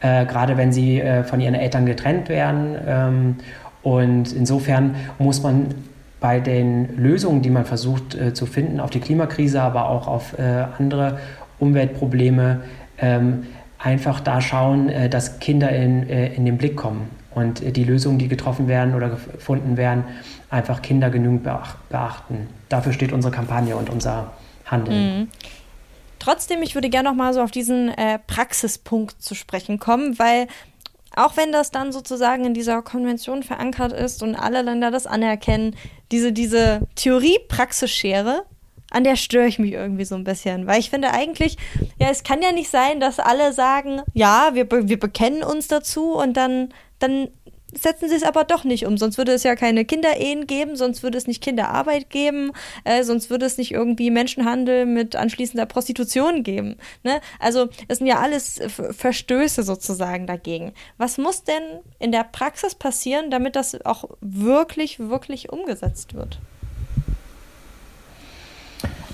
Äh, 0.00 0.26
gerade 0.26 0.56
wenn 0.56 0.72
sie 0.72 1.00
äh, 1.00 1.24
von 1.24 1.40
ihren 1.40 1.54
Eltern 1.54 1.86
getrennt 1.86 2.28
werden. 2.28 2.76
Ähm, 2.86 3.36
und 3.82 4.32
insofern 4.32 4.94
muss 5.18 5.42
man 5.42 5.68
bei 6.20 6.40
den 6.40 6.96
Lösungen, 6.96 7.42
die 7.42 7.50
man 7.50 7.66
versucht 7.66 8.14
äh, 8.14 8.32
zu 8.32 8.46
finden, 8.46 8.80
auf 8.80 8.88
die 8.88 9.00
Klimakrise, 9.00 9.60
aber 9.60 9.90
auch 9.90 10.08
auf 10.08 10.38
äh, 10.38 10.42
andere 10.78 11.18
Umweltprobleme, 11.58 12.62
ähm, 12.98 13.44
einfach 13.84 14.20
da 14.20 14.40
schauen, 14.40 14.88
äh, 14.88 15.08
dass 15.08 15.38
Kinder 15.38 15.70
in, 15.70 16.08
äh, 16.08 16.34
in 16.34 16.44
den 16.44 16.56
Blick 16.56 16.76
kommen 16.76 17.10
und 17.34 17.62
äh, 17.62 17.70
die 17.70 17.84
Lösungen, 17.84 18.18
die 18.18 18.28
getroffen 18.28 18.66
werden 18.66 18.94
oder 18.94 19.10
gefunden 19.10 19.76
werden, 19.76 20.04
einfach 20.50 20.82
Kinder 20.82 21.10
genügend 21.10 21.42
beachten. 21.42 22.48
Dafür 22.68 22.92
steht 22.92 23.12
unsere 23.12 23.32
Kampagne 23.32 23.76
und 23.76 23.90
unser 23.90 24.32
Handeln. 24.64 25.18
Mhm. 25.18 25.28
Trotzdem, 26.18 26.62
ich 26.62 26.74
würde 26.74 26.88
gerne 26.88 27.10
noch 27.10 27.16
mal 27.16 27.34
so 27.34 27.42
auf 27.42 27.50
diesen 27.50 27.90
äh, 27.90 28.18
Praxispunkt 28.26 29.20
zu 29.20 29.34
sprechen 29.34 29.78
kommen, 29.78 30.18
weil 30.18 30.46
auch 31.14 31.36
wenn 31.36 31.52
das 31.52 31.70
dann 31.70 31.92
sozusagen 31.92 32.44
in 32.44 32.54
dieser 32.54 32.80
Konvention 32.82 33.42
verankert 33.42 33.92
ist 33.92 34.22
und 34.22 34.34
alle 34.34 34.62
Länder 34.62 34.90
das 34.90 35.06
anerkennen, 35.06 35.76
diese, 36.10 36.32
diese 36.32 36.80
Theorie-Praxisschere 36.94 38.44
an 38.94 39.04
der 39.04 39.16
störe 39.16 39.46
ich 39.46 39.58
mich 39.58 39.72
irgendwie 39.72 40.04
so 40.04 40.14
ein 40.14 40.24
bisschen. 40.24 40.66
Weil 40.66 40.78
ich 40.78 40.90
finde 40.90 41.10
eigentlich, 41.10 41.56
ja, 41.98 42.08
es 42.10 42.22
kann 42.22 42.42
ja 42.42 42.52
nicht 42.52 42.70
sein, 42.70 43.00
dass 43.00 43.18
alle 43.18 43.52
sagen, 43.52 44.02
ja, 44.12 44.50
wir, 44.54 44.70
wir 44.70 44.98
bekennen 44.98 45.42
uns 45.42 45.68
dazu 45.68 46.14
und 46.14 46.36
dann, 46.36 46.72
dann 47.00 47.28
setzen 47.76 48.08
sie 48.08 48.14
es 48.14 48.22
aber 48.22 48.44
doch 48.44 48.62
nicht 48.62 48.86
um. 48.86 48.96
Sonst 48.96 49.18
würde 49.18 49.32
es 49.32 49.42
ja 49.42 49.56
keine 49.56 49.84
Kinderehen 49.84 50.46
geben, 50.46 50.76
sonst 50.76 51.02
würde 51.02 51.18
es 51.18 51.26
nicht 51.26 51.42
Kinderarbeit 51.42 52.08
geben, 52.08 52.52
äh, 52.84 53.02
sonst 53.02 53.30
würde 53.30 53.46
es 53.46 53.58
nicht 53.58 53.72
irgendwie 53.72 54.10
Menschenhandel 54.10 54.86
mit 54.86 55.16
anschließender 55.16 55.66
Prostitution 55.66 56.44
geben. 56.44 56.76
Ne? 57.02 57.20
Also 57.40 57.68
es 57.88 57.98
sind 57.98 58.06
ja 58.06 58.20
alles 58.20 58.60
Verstöße 58.68 59.64
sozusagen 59.64 60.28
dagegen. 60.28 60.72
Was 60.98 61.18
muss 61.18 61.42
denn 61.42 61.62
in 61.98 62.12
der 62.12 62.24
Praxis 62.24 62.76
passieren, 62.76 63.32
damit 63.32 63.56
das 63.56 63.84
auch 63.84 64.04
wirklich, 64.20 65.00
wirklich 65.00 65.50
umgesetzt 65.50 66.14
wird? 66.14 66.38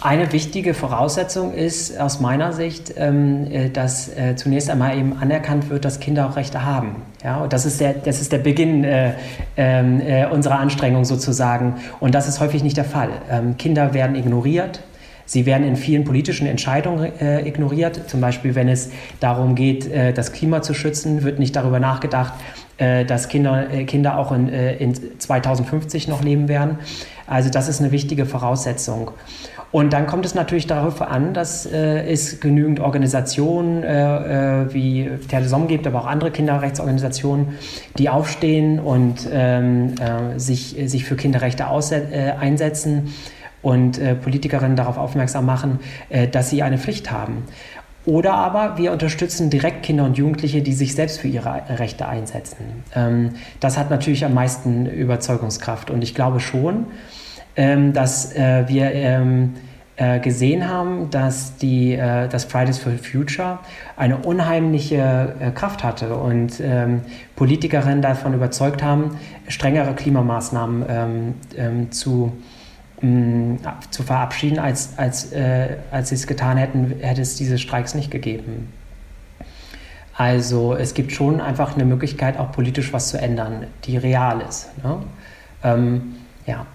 Eine 0.03 0.33
wichtige 0.33 0.73
Voraussetzung 0.73 1.53
ist 1.53 2.01
aus 2.01 2.21
meiner 2.21 2.55
Sicht, 2.55 2.95
ähm, 2.97 3.47
äh, 3.51 3.69
dass 3.69 4.09
äh, 4.09 4.35
zunächst 4.35 4.71
einmal 4.71 4.97
eben 4.97 5.19
anerkannt 5.21 5.69
wird, 5.69 5.85
dass 5.85 6.01
Kinder 6.01 6.27
auch 6.27 6.37
Rechte 6.37 6.65
haben. 6.65 7.03
Ja, 7.23 7.43
und 7.43 7.53
das 7.53 7.67
ist 7.67 7.83
der, 7.83 7.93
das 7.93 8.19
ist 8.23 8.33
der 8.33 8.39
Beginn 8.39 8.83
äh, 8.83 9.13
ähm, 9.59 10.01
äh, 10.01 10.25
unserer 10.27 10.59
Anstrengung 10.59 11.05
sozusagen. 11.05 11.75
Und 12.01 12.15
das 12.15 12.29
ist 12.29 12.41
häufig 12.41 12.63
nicht 12.63 12.79
der 12.79 12.87
Fall. 12.87 13.11
Ähm, 13.31 13.59
Kinder 13.59 13.93
werden 13.93 14.17
ignoriert. 14.17 14.83
Sie 15.27 15.45
werden 15.45 15.69
in 15.69 15.77
vielen 15.77 16.05
politischen 16.05 16.47
Entscheidungen 16.47 17.13
äh, 17.21 17.47
ignoriert. 17.47 18.09
Zum 18.09 18.23
Beispiel, 18.23 18.55
wenn 18.55 18.69
es 18.69 18.91
darum 19.21 19.55
geht, 19.55 19.87
äh, 19.87 20.15
das 20.15 20.33
Klima 20.33 20.63
zu 20.63 20.73
schützen, 20.73 21.25
wird 21.25 21.39
nicht 21.39 21.55
darüber 21.55 21.79
nachgedacht, 21.79 22.33
dass 22.79 23.29
Kinder, 23.29 23.67
Kinder 23.87 24.17
auch 24.17 24.33
in, 24.33 24.49
in 24.49 24.95
2050 25.19 26.09
noch 26.09 26.25
leben 26.25 26.49
werden. 26.49 26.79
Also 27.27 27.51
das 27.51 27.69
ist 27.69 27.81
eine 27.81 27.93
wichtige 27.93 28.25
Voraussetzung. 28.25 29.11
Und 29.72 29.92
dann 29.92 30.06
kommt 30.06 30.26
es 30.26 30.35
natürlich 30.35 30.66
darauf 30.66 31.00
an, 31.00 31.33
dass 31.33 31.64
äh, 31.64 32.04
es 32.11 32.40
genügend 32.40 32.80
Organisationen 32.80 33.85
äh, 33.85 34.62
äh, 34.62 34.74
wie 34.74 35.11
Telesom 35.28 35.68
gibt, 35.68 35.87
aber 35.87 36.00
auch 36.00 36.06
andere 36.06 36.33
Kinderrechtsorganisationen, 36.33 37.59
die 37.96 38.09
aufstehen 38.09 38.80
und 38.80 39.28
ähm, 39.33 39.94
äh, 40.00 40.38
sich, 40.40 40.76
sich 40.87 41.04
für 41.04 41.14
Kinderrechte 41.14 41.64
äh, 41.64 42.33
einsetzen 42.33 43.14
und 43.62 43.98
äh, 43.98 44.16
Politikerinnen 44.16 44.74
darauf 44.74 44.96
aufmerksam 44.96 45.46
machen, 45.46 45.80
dass 46.33 46.48
sie 46.50 46.62
eine 46.62 46.78
Pflicht 46.78 47.11
haben. 47.11 47.44
Oder 48.06 48.35
aber 48.35 48.78
wir 48.78 48.92
unterstützen 48.92 49.50
direkt 49.50 49.83
Kinder 49.83 50.04
und 50.04 50.16
Jugendliche, 50.16 50.62
die 50.62 50.72
sich 50.72 50.94
selbst 50.94 51.20
für 51.20 51.28
ihre 51.28 51.62
Rechte 51.68 52.09
einsetzen. 52.09 52.83
Ähm, 52.94 53.33
das 53.61 53.76
hat 53.76 53.90
natürlich 53.90 54.24
am 54.24 54.33
meisten 54.33 54.87
Überzeugungskraft. 54.87 55.90
Und 55.90 56.02
ich 56.02 56.14
glaube 56.14 56.40
schon, 56.40 56.87
dass 57.92 58.35
äh, 58.35 58.64
wir 58.68 58.92
ähm, 58.92 59.55
äh, 59.96 60.18
gesehen 60.18 60.66
haben, 60.66 61.11
dass, 61.11 61.57
die, 61.57 61.92
äh, 61.92 62.27
dass 62.29 62.44
Fridays 62.44 62.79
for 62.79 62.92
Future 62.92 63.59
eine 63.96 64.16
unheimliche 64.16 65.53
Kraft 65.55 65.85
hatte 65.85 66.14
und 66.16 66.59
ähm, 66.61 67.03
Politikerinnen 67.37 68.01
davon 68.01 68.33
überzeugt 68.33 68.83
haben, 68.83 69.18
strengere 69.49 69.94
Klimamaßnahmen 69.94 70.85
ähm, 70.88 71.35
ähm, 71.57 71.92
zu, 71.92 72.33
mm, 73.03 73.57
zu 73.90 74.03
verabschieden, 74.05 74.59
als, 74.59 74.96
als, 74.96 75.35
als 75.90 76.09
sie 76.09 76.14
es 76.14 76.27
getan 76.27 76.57
hätten, 76.57 76.94
hätte 77.01 77.20
es 77.20 77.37
diese 77.37 77.59
Streiks 77.59 77.94
nicht 77.94 78.11
gegeben. 78.11 78.73
Also 80.14 80.75
es 80.75 80.94
gibt 80.94 81.12
schon 81.12 81.40
einfach 81.40 81.75
eine 81.75 81.85
Möglichkeit, 81.85 82.38
auch 82.38 82.53
politisch 82.53 82.92
was 82.92 83.09
zu 83.09 83.18
ändern, 83.18 83.66
die 83.85 83.96
real 83.96 84.40
ist. 84.40 84.70
Ne? 84.83 84.99
Ähm, 85.62 86.14
ja. 86.46 86.66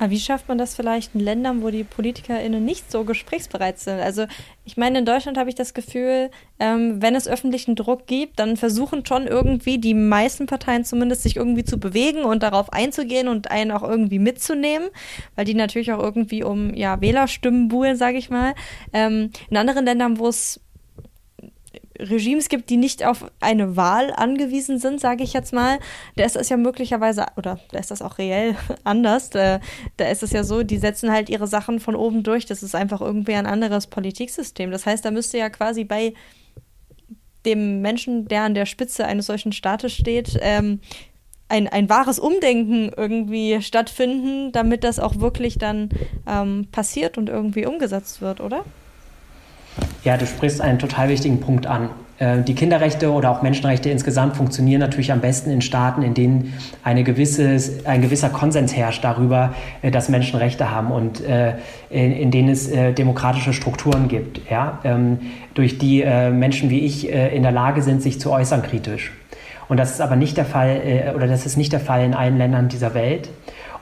Aber 0.00 0.10
wie 0.10 0.18
schafft 0.18 0.48
man 0.48 0.56
das 0.56 0.74
vielleicht 0.74 1.14
in 1.14 1.20
Ländern, 1.20 1.62
wo 1.62 1.68
die 1.68 1.84
PolitikerInnen 1.84 2.64
nicht 2.64 2.90
so 2.90 3.04
gesprächsbereit 3.04 3.78
sind? 3.78 4.00
Also, 4.00 4.24
ich 4.64 4.78
meine, 4.78 5.00
in 5.00 5.04
Deutschland 5.04 5.36
habe 5.36 5.50
ich 5.50 5.54
das 5.54 5.74
Gefühl, 5.74 6.30
ähm, 6.58 7.02
wenn 7.02 7.14
es 7.14 7.28
öffentlichen 7.28 7.76
Druck 7.76 8.06
gibt, 8.06 8.38
dann 8.38 8.56
versuchen 8.56 9.04
schon 9.04 9.26
irgendwie 9.26 9.76
die 9.76 9.92
meisten 9.92 10.46
Parteien 10.46 10.86
zumindest 10.86 11.22
sich 11.22 11.36
irgendwie 11.36 11.64
zu 11.64 11.78
bewegen 11.78 12.24
und 12.24 12.42
darauf 12.42 12.72
einzugehen 12.72 13.28
und 13.28 13.50
einen 13.50 13.72
auch 13.72 13.82
irgendwie 13.82 14.18
mitzunehmen, 14.18 14.88
weil 15.36 15.44
die 15.44 15.54
natürlich 15.54 15.92
auch 15.92 16.02
irgendwie 16.02 16.42
um 16.42 16.74
ja, 16.74 17.02
Wählerstimmen 17.02 17.68
buhlen, 17.68 17.96
sage 17.96 18.16
ich 18.16 18.30
mal. 18.30 18.54
Ähm, 18.94 19.30
in 19.50 19.58
anderen 19.58 19.84
Ländern, 19.84 20.18
wo 20.18 20.28
es 20.28 20.60
Regimes 22.00 22.48
gibt, 22.48 22.70
die 22.70 22.76
nicht 22.76 23.04
auf 23.04 23.30
eine 23.40 23.76
Wahl 23.76 24.12
angewiesen 24.14 24.78
sind, 24.78 25.00
sage 25.00 25.22
ich 25.22 25.32
jetzt 25.32 25.52
mal, 25.52 25.78
da 26.16 26.24
ist 26.24 26.36
das 26.36 26.48
ja 26.48 26.56
möglicherweise, 26.56 27.26
oder 27.36 27.60
da 27.70 27.78
ist 27.78 27.90
das 27.90 28.02
auch 28.02 28.18
reell 28.18 28.56
anders. 28.84 29.30
Da, 29.30 29.60
da 29.96 30.08
ist 30.08 30.22
es 30.22 30.32
ja 30.32 30.44
so, 30.44 30.62
die 30.62 30.78
setzen 30.78 31.10
halt 31.12 31.28
ihre 31.28 31.46
Sachen 31.46 31.80
von 31.80 31.94
oben 31.94 32.22
durch. 32.22 32.46
Das 32.46 32.62
ist 32.62 32.74
einfach 32.74 33.00
irgendwie 33.00 33.34
ein 33.34 33.46
anderes 33.46 33.86
Politiksystem. 33.86 34.70
Das 34.70 34.86
heißt, 34.86 35.04
da 35.04 35.10
müsste 35.10 35.38
ja 35.38 35.50
quasi 35.50 35.84
bei 35.84 36.14
dem 37.46 37.80
Menschen, 37.80 38.26
der 38.26 38.42
an 38.42 38.54
der 38.54 38.66
Spitze 38.66 39.06
eines 39.06 39.26
solchen 39.26 39.52
Staates 39.52 39.92
steht, 39.92 40.38
ähm, 40.42 40.80
ein, 41.48 41.66
ein 41.68 41.88
wahres 41.88 42.18
Umdenken 42.18 42.92
irgendwie 42.96 43.60
stattfinden, 43.60 44.52
damit 44.52 44.84
das 44.84 45.00
auch 45.00 45.20
wirklich 45.20 45.58
dann 45.58 45.88
ähm, 46.26 46.68
passiert 46.70 47.18
und 47.18 47.28
irgendwie 47.28 47.66
umgesetzt 47.66 48.20
wird, 48.20 48.40
oder? 48.40 48.64
Ja, 50.04 50.16
du 50.16 50.26
sprichst 50.26 50.60
einen 50.60 50.78
total 50.78 51.08
wichtigen 51.08 51.40
Punkt 51.40 51.66
an. 51.66 51.90
äh, 52.20 52.42
die 52.42 52.54
Kinderrechte 52.54 53.10
oder 53.10 53.30
auch 53.30 53.42
Menschenrechte 53.42 53.90
insgesamt 53.90 54.36
funktionieren 54.36 54.80
natürlich 54.80 55.10
am 55.10 55.20
besten 55.20 55.50
in 55.50 55.62
Staaten, 55.62 56.02
in 56.02 56.14
denen 56.14 56.54
eine 56.84 57.02
gewisse, 57.02 57.58
ein 57.84 58.02
gewisser 58.02 58.28
Konsens 58.28 58.76
herrscht 58.76 59.02
darüber, 59.02 59.54
äh, 59.82 59.90
dass 59.90 60.08
Menschen 60.08 60.38
Rechte 60.38 60.70
haben 60.70 60.92
und 60.92 61.20
äh, 61.24 61.54
in, 61.88 62.12
in 62.12 62.30
denen 62.30 62.50
es 62.50 62.70
demokratische 62.70 63.52
Strukturen 63.52 64.08
gibt, 64.08 64.40
ja, 64.50 64.78
ähm, 64.84 65.18
durch 65.54 65.78
die 65.78 66.04
Menschen 66.04 66.70
wie 66.70 66.80
ich 66.80 67.08
in 67.08 67.42
der 67.42 67.52
Lage 67.52 67.82
sind, 67.82 68.02
sich 68.02 68.20
zu 68.20 68.30
äußern 68.30 68.62
kritisch. 68.62 69.12
Und 69.68 69.78
das 69.78 69.90
ist 69.92 70.00
aber 70.00 70.16
nicht 70.16 70.36
der 70.36 70.44
Fall, 70.44 71.12
oder 71.14 71.26
das 71.26 71.46
ist 71.46 71.56
nicht 71.56 71.72
der 71.72 71.80
Fall 71.80 72.04
in 72.04 72.14
allen 72.14 72.38
Ländern 72.38 72.68
dieser 72.68 72.94
Welt. 72.94 73.28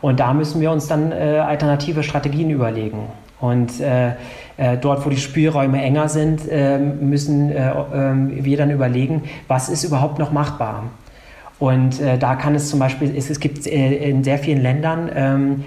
Und 0.01 0.20
da 0.20 0.33
müssen 0.33 0.61
wir 0.61 0.70
uns 0.70 0.87
dann 0.87 1.12
alternative 1.12 2.03
Strategien 2.03 2.51
überlegen. 2.51 3.09
Und 3.40 3.81
äh, 3.81 4.12
dort, 4.81 5.07
wo 5.07 5.11
die 5.11 5.16
Spielräume 5.16 5.81
enger 5.81 6.09
sind, 6.09 6.49
äh, 6.51 6.79
müssen 6.79 7.53
äh, 7.53 7.73
ähm, 7.94 8.44
wir 8.44 8.57
dann 8.57 8.71
überlegen, 8.71 9.23
was 9.47 9.68
ist 9.68 9.85
überhaupt 9.85 10.18
noch 10.18 10.33
machbar. 10.33 10.85
Und 11.59 12.01
äh, 12.01 12.18
da 12.18 12.37
kann 12.37 12.55
es 12.55 12.68
zum 12.68 12.79
Beispiel, 12.79 13.14
es, 13.16 13.31
es 13.31 13.40
gibt 13.40 13.66
äh, 13.66 14.11
in 14.11 14.25
sehr 14.25 14.38
vielen 14.38 14.61
Ländern 14.61 15.11
ähm, 15.14 15.64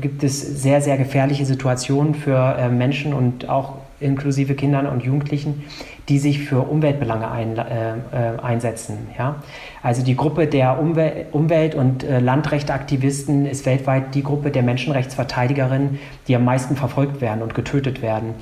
gibt 0.00 0.24
es 0.24 0.40
sehr, 0.62 0.80
sehr 0.80 0.96
gefährliche 0.96 1.46
Situationen 1.46 2.16
für 2.16 2.68
Menschen 2.68 3.14
und 3.14 3.48
auch 3.48 3.74
inklusive 4.00 4.54
Kindern 4.54 4.86
und 4.86 5.02
Jugendlichen, 5.02 5.64
die 6.08 6.18
sich 6.18 6.40
für 6.40 6.60
Umweltbelange 6.60 7.30
ein, 7.30 7.56
äh, 7.56 7.92
äh, 7.92 8.40
einsetzen. 8.42 8.98
Ja? 9.16 9.36
Also 9.82 10.02
die 10.02 10.16
Gruppe 10.16 10.46
der 10.46 10.80
Umwel 10.80 11.26
Umwelt- 11.32 11.74
und 11.74 12.02
äh, 12.02 12.18
Landrechteaktivisten 12.18 13.46
ist 13.46 13.66
weltweit 13.66 14.14
die 14.14 14.22
Gruppe 14.22 14.50
der 14.50 14.62
Menschenrechtsverteidigerinnen, 14.62 15.98
die 16.26 16.36
am 16.36 16.44
meisten 16.44 16.76
verfolgt 16.76 17.20
werden 17.20 17.42
und 17.42 17.54
getötet 17.54 18.02
werden. 18.02 18.34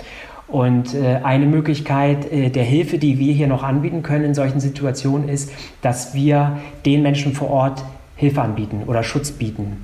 Und 0.47 0.95
äh, 0.95 1.21
eine 1.23 1.45
Möglichkeit 1.45 2.33
äh, 2.33 2.49
der 2.49 2.65
Hilfe, 2.65 2.99
die 2.99 3.19
wir 3.19 3.35
hier 3.35 3.49
noch 3.49 3.63
anbieten 3.63 4.03
können 4.03 4.25
in 4.25 4.35
solchen 4.35 4.61
Situationen, 4.61 5.29
ist, 5.29 5.53
dass 5.83 6.15
wir 6.15 6.59
den 6.87 7.03
Menschen 7.03 7.35
vor 7.35 7.51
Ort 7.51 7.85
Hilfe 8.17 8.41
anbieten 8.41 8.85
oder 8.87 9.03
Schutz 9.03 9.31
bieten 9.31 9.77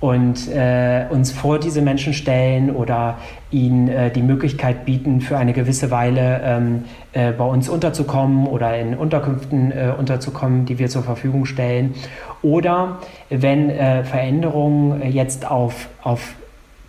und 0.00 0.48
äh, 0.48 1.06
uns 1.10 1.32
vor 1.32 1.58
diese 1.58 1.82
Menschen 1.82 2.12
stellen 2.12 2.74
oder 2.74 3.18
ihnen 3.50 3.88
äh, 3.88 4.10
die 4.10 4.22
Möglichkeit 4.22 4.84
bieten, 4.84 5.20
für 5.20 5.36
eine 5.36 5.52
gewisse 5.52 5.90
Weile 5.90 6.40
ähm, 6.44 6.84
äh, 7.12 7.32
bei 7.32 7.44
uns 7.44 7.68
unterzukommen 7.68 8.46
oder 8.46 8.78
in 8.78 8.94
Unterkünften 8.94 9.72
äh, 9.72 9.92
unterzukommen, 9.98 10.66
die 10.66 10.78
wir 10.78 10.88
zur 10.88 11.02
Verfügung 11.02 11.46
stellen. 11.46 11.94
Oder 12.42 12.98
wenn 13.28 13.70
äh, 13.70 14.04
Veränderungen 14.04 15.10
jetzt 15.10 15.50
auf, 15.50 15.88
auf 16.02 16.34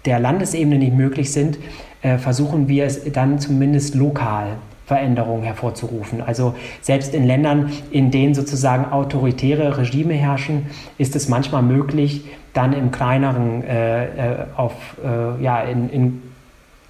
der 0.05 0.19
Landesebene 0.19 0.77
nicht 0.77 0.93
möglich 0.93 1.31
sind, 1.31 1.57
äh, 2.01 2.17
versuchen 2.17 2.67
wir 2.67 2.85
es 2.85 3.11
dann 3.11 3.39
zumindest 3.39 3.95
lokal 3.95 4.57
Veränderungen 4.85 5.43
hervorzurufen. 5.43 6.21
Also 6.21 6.55
selbst 6.81 7.13
in 7.13 7.23
Ländern, 7.23 7.71
in 7.91 8.09
denen 8.09 8.33
sozusagen 8.33 8.85
autoritäre 8.85 9.77
Regime 9.77 10.15
herrschen, 10.15 10.65
ist 10.97 11.15
es 11.15 11.29
manchmal 11.29 11.61
möglich, 11.61 12.23
dann 12.53 12.73
im 12.73 12.91
kleineren, 12.91 13.63
äh, 13.63 14.05
äh, 14.05 14.45
auf, 14.55 14.73
äh, 15.03 15.41
ja, 15.43 15.61
in, 15.61 15.89
in, 15.89 16.21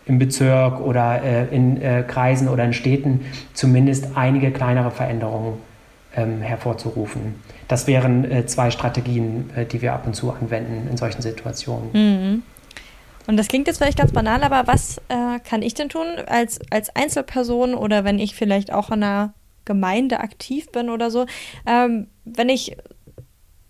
im 0.06 0.20
Bezirk 0.20 0.80
oder 0.80 1.22
äh, 1.22 1.56
in 1.56 1.82
äh, 1.82 2.04
Kreisen 2.08 2.48
oder 2.48 2.64
in 2.64 2.74
Städten 2.74 3.26
zumindest 3.54 4.16
einige 4.16 4.52
kleinere 4.52 4.92
Veränderungen 4.92 5.58
ähm, 6.16 6.42
hervorzurufen. 6.42 7.36
Das 7.68 7.88
wären 7.88 8.30
äh, 8.30 8.46
zwei 8.46 8.72
Strategien, 8.72 9.52
die 9.72 9.82
wir 9.82 9.94
ab 9.94 10.08
und 10.08 10.16
zu 10.16 10.32
anwenden 10.32 10.88
in 10.90 10.98
solchen 10.98 11.22
Situationen. 11.22 11.90
Mhm. 11.94 12.44
Und 13.28 13.38
das 13.38 13.48
klingt 13.48 13.68
jetzt 13.68 13.78
vielleicht 13.78 14.00
ganz 14.00 14.12
banal, 14.12 14.42
aber 14.42 14.66
was 14.66 15.00
kann 15.44 15.62
ich 15.62 15.76
denn 15.76 15.88
tun 15.88 16.08
als, 16.26 16.60
als 16.72 16.96
Einzelperson 16.96 17.76
oder 17.76 18.04
wenn 18.04 18.18
ich 18.18 18.34
vielleicht 18.34 18.74
auch 18.74 18.90
in 18.90 19.04
einer 19.04 19.34
Gemeinde 19.70 20.20
aktiv 20.20 20.72
bin 20.72 20.90
oder 20.90 21.12
so, 21.12 21.28
ähm, 21.68 22.08
wenn 22.26 22.50
ich 22.50 22.76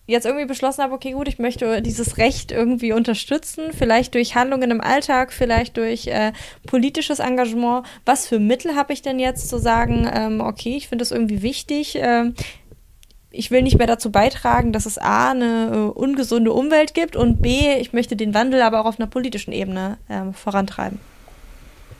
jetzt 0.10 0.26
irgendwie 0.26 0.46
beschlossen 0.46 0.84
habe, 0.84 0.94
okay, 0.94 1.12
gut, 1.12 1.28
ich 1.28 1.40
möchte 1.40 1.82
dieses 1.82 2.18
Recht 2.18 2.52
irgendwie 2.52 2.94
unterstützen, 2.94 3.72
vielleicht 3.78 4.16
durch 4.16 4.36
Handlungen 4.36 4.72
im 4.72 4.82
Alltag, 4.82 5.32
vielleicht 5.32 5.78
durch 5.78 6.08
äh, 6.08 6.34
politisches 6.66 7.20
Engagement. 7.20 7.86
Was 8.06 8.28
für 8.28 8.40
Mittel 8.40 8.76
habe 8.76 8.92
ich 8.94 9.02
denn 9.02 9.20
jetzt 9.20 9.50
zu 9.50 9.60
sagen, 9.60 10.10
ähm, 10.12 10.42
okay, 10.42 10.76
ich 10.76 10.88
finde 10.88 11.04
das 11.04 11.12
irgendwie 11.12 11.42
wichtig, 11.42 11.98
ähm, 12.02 12.34
ich 13.32 13.52
will 13.52 13.62
nicht 13.62 13.78
mehr 13.78 13.86
dazu 13.86 14.12
beitragen, 14.12 14.74
dass 14.74 14.88
es 14.88 14.98
A, 14.98 15.32
eine 15.32 15.70
äh, 15.72 15.78
ungesunde 16.00 16.52
Umwelt 16.52 16.96
gibt 16.96 17.16
und 17.16 17.42
B, 17.42 17.76
ich 17.80 17.94
möchte 17.94 18.16
den 18.16 18.34
Wandel 18.34 18.62
aber 18.64 18.82
auch 18.82 18.86
auf 18.86 19.00
einer 19.00 19.08
politischen 19.08 19.52
Ebene 19.52 19.98
äh, 20.08 20.34
vorantreiben. 20.34 21.00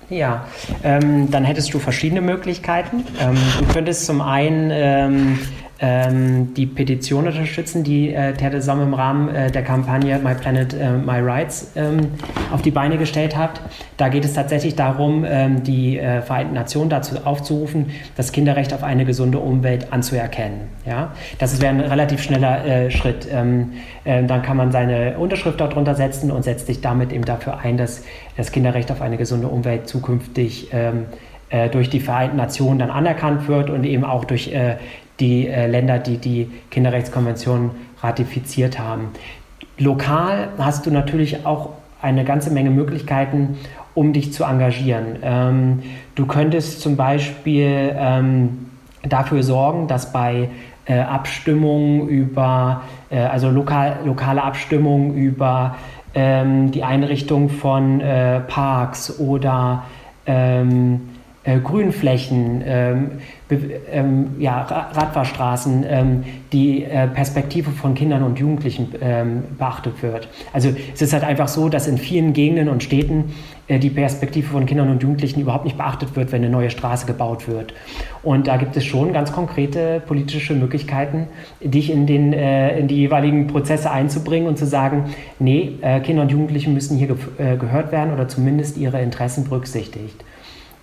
Ja, 0.10 0.48
ähm, 0.84 1.30
dann 1.30 1.46
hättest 1.46 1.72
du 1.72 1.78
verschiedene 1.78 2.22
Möglichkeiten. 2.22 3.06
Ähm, 3.20 3.38
du 3.60 3.66
könntest 3.72 4.08
zum 4.08 4.22
einen 4.22 4.72
ähm, 4.74 5.40
ähm, 5.82 6.54
die 6.56 6.66
Petition 6.66 7.26
unterstützen, 7.28 7.84
die 7.84 8.14
äh, 8.14 8.34
Terre 8.34 8.62
Somme 8.62 8.84
im 8.84 8.94
Rahmen 8.94 9.34
äh, 9.34 9.50
der 9.50 9.64
Kampagne 9.64 10.20
My 10.20 10.36
Planet, 10.36 10.74
äh, 10.74 10.92
My 10.92 11.20
Rights 11.20 11.72
ähm, 11.76 12.12
auf 12.52 12.62
die 12.62 12.72
Beine 12.72 12.98
gestellt 12.98 13.38
hat. 13.38 13.62
Da 13.96 14.10
geht 14.10 14.26
es 14.26 14.34
tatsächlich 14.34 14.76
darum, 14.76 15.26
ähm, 15.26 15.64
die 15.64 15.98
äh, 15.98 16.22
Vereinten 16.22 16.54
Nationen 16.54 16.90
dazu 16.90 17.16
aufzurufen, 17.24 17.92
das 18.18 18.34
Kinderrecht 18.34 18.74
auf 18.74 18.84
eine 18.84 19.06
gesunde 19.06 19.40
Umwelt 19.40 19.94
anzuerkennen. 19.94 20.68
Ja? 20.86 21.14
Das 21.38 21.62
wäre 21.62 21.74
ein 21.74 21.80
relativ 21.80 22.22
schneller 22.22 22.66
äh, 22.66 22.92
Schritt. 22.92 23.28
Ähm, 23.32 23.72
äh, 24.04 24.24
dann 24.24 24.42
kann 24.42 24.58
man 24.58 24.74
seine 24.74 25.18
Unterschrift 25.18 25.62
darunter 25.62 25.96
setzen 25.96 26.30
und 26.30 26.44
setzt 26.44 26.68
sich 26.68 26.82
damit 26.82 27.14
eben 27.14 27.24
dafür 27.24 27.60
ein, 27.60 27.78
dass 27.78 28.04
das 28.36 28.52
Kinderrecht 28.52 28.92
auf 28.92 29.02
eine 29.02 29.16
gesunde 29.16 29.48
Umwelt 29.48 29.88
zukünftig 29.88 30.70
ähm, 30.74 31.06
durch 31.72 31.90
die 31.90 32.00
Vereinten 32.00 32.38
Nationen 32.38 32.78
dann 32.78 32.92
anerkannt 32.92 33.48
wird 33.48 33.72
und 33.72 33.84
eben 33.84 34.06
auch 34.06 34.24
durch 34.24 34.54
äh, 34.54 34.76
die 35.20 35.48
äh, 35.48 35.68
Länder, 35.68 36.00
die 36.00 36.18
die 36.18 36.50
Kinderrechtskonvention 36.72 37.72
ratifiziert 38.02 38.80
haben. 38.80 39.10
Lokal 39.78 40.50
hast 40.58 40.86
du 40.86 40.92
natürlich 40.92 41.46
auch 41.46 41.70
eine 42.02 42.24
ganze 42.24 42.52
Menge 42.52 42.70
Möglichkeiten, 42.70 43.58
um 43.94 44.14
dich 44.14 44.34
zu 44.34 44.44
engagieren. 44.44 45.18
Ähm, 45.22 45.84
du 46.16 46.26
könntest 46.26 46.82
zum 46.82 46.96
Beispiel 46.96 47.94
ähm, 47.98 48.70
dafür 49.04 49.44
sorgen, 49.44 49.88
dass 49.88 50.12
bei 50.12 50.50
äh, 50.86 51.00
Abstimmungen 51.00 52.08
über, 52.08 52.82
äh, 53.10 53.20
also 53.20 53.50
lokal, 53.50 54.00
lokale 54.06 54.44
Abstimmungen 54.44 55.14
über 55.14 55.76
ähm, 56.16 56.72
die 56.72 56.84
Einrichtung 56.84 57.50
von 57.50 58.02
äh, 58.02 58.40
Parks 58.42 59.20
oder 59.20 59.84
ähm, 60.26 61.02
äh, 61.50 61.60
Grünflächen, 61.60 62.62
ähm, 62.66 63.12
ähm, 63.92 64.36
ja, 64.38 64.62
Radfahrstraßen, 64.62 65.84
ähm, 65.88 66.24
die 66.54 66.84
äh, 66.84 67.08
Perspektive 67.08 67.72
von 67.72 67.96
Kindern 67.96 68.22
und 68.22 68.38
Jugendlichen 68.38 68.90
ähm, 69.02 69.44
beachtet 69.58 70.04
wird. 70.04 70.28
Also 70.54 70.70
es 70.94 71.02
ist 71.02 71.14
halt 71.14 71.24
einfach 71.24 71.48
so, 71.48 71.68
dass 71.68 71.88
in 71.88 71.98
vielen 71.98 72.34
Gegenden 72.34 72.70
und 72.70 72.84
Städten 72.84 73.34
äh, 73.68 73.80
die 73.80 73.90
Perspektive 73.90 74.48
von 74.48 74.68
Kindern 74.68 74.90
und 74.90 75.02
Jugendlichen 75.02 75.42
überhaupt 75.42 75.66
nicht 75.66 75.78
beachtet 75.78 76.16
wird, 76.16 76.32
wenn 76.32 76.44
eine 76.44 76.52
neue 76.52 76.70
Straße 76.70 77.08
gebaut 77.08 77.48
wird. 77.48 77.74
Und 78.22 78.46
da 78.46 78.58
gibt 78.58 78.78
es 78.78 78.86
schon 78.86 79.12
ganz 79.12 79.32
konkrete 79.32 80.04
politische 80.06 80.54
Möglichkeiten, 80.54 81.28
dich 81.62 81.90
in, 81.90 82.06
den, 82.06 82.34
äh, 82.34 82.78
in 82.78 82.88
die 82.88 82.98
jeweiligen 82.98 83.48
Prozesse 83.48 83.90
einzubringen 83.90 84.48
und 84.48 84.60
zu 84.60 84.68
sagen, 84.68 85.06
nee, 85.40 85.78
äh, 85.82 86.00
Kinder 86.02 86.22
und 86.22 86.32
Jugendliche 86.32 86.70
müssen 86.70 86.98
hier 86.98 87.08
ge 87.08 87.18
gehört 87.58 87.92
werden 87.92 88.14
oder 88.14 88.28
zumindest 88.28 88.78
ihre 88.78 89.02
Interessen 89.02 89.46
berücksichtigt. 89.46 90.24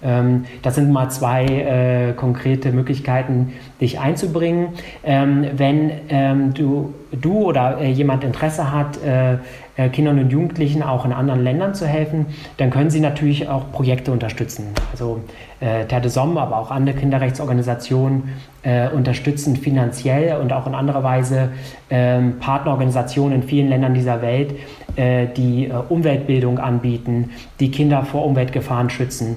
Ähm, 0.07 0.45
das 0.63 0.77
sind 0.77 0.91
mal 0.91 1.11
zwei 1.11 1.45
äh, 1.45 2.13
konkrete 2.13 2.71
Möglichkeiten, 2.71 3.53
dich 3.81 3.99
einzubringen. 3.99 4.69
Ähm, 5.05 5.47
wenn 5.57 5.91
ähm, 6.09 6.55
du, 6.55 6.95
du 7.11 7.43
oder 7.43 7.81
äh, 7.81 7.91
jemand 7.91 8.23
Interesse 8.23 8.73
hat, 8.73 9.03
äh, 9.03 9.39
äh, 9.77 9.91
Kindern 9.91 10.19
und 10.19 10.31
Jugendlichen 10.31 10.83
auch 10.83 11.05
in 11.05 11.13
anderen 11.13 11.45
Ländern 11.45 11.75
zu 11.75 11.87
helfen, 11.87 12.27
dann 12.57 12.71
können 12.71 12.89
sie 12.89 13.01
natürlich 13.01 13.49
auch 13.49 13.73
Projekte 13.73 14.11
unterstützen. 14.11 14.69
Also 14.93 15.21
äh, 15.61 16.09
Somme, 16.09 16.41
aber 16.41 16.59
auch 16.59 16.71
andere 16.71 16.97
Kinderrechtsorganisationen 16.97 18.31
äh, 18.63 18.89
unterstützen 18.89 19.57
finanziell 19.57 20.41
und 20.41 20.53
auch 20.53 20.67
in 20.67 20.75
anderer 20.75 21.03
Weise 21.03 21.51
ähm, 21.91 22.39
Partnerorganisationen 22.39 23.43
in 23.43 23.49
vielen 23.49 23.69
Ländern 23.69 23.93
dieser 23.93 24.23
Welt, 24.23 24.55
äh, 24.97 25.27
die 25.37 25.71
Umweltbildung 25.89 26.59
anbieten, 26.59 27.31
die 27.61 27.71
Kinder 27.71 28.05
vor 28.05 28.25
Umweltgefahren 28.25 28.89
schützen. 28.89 29.37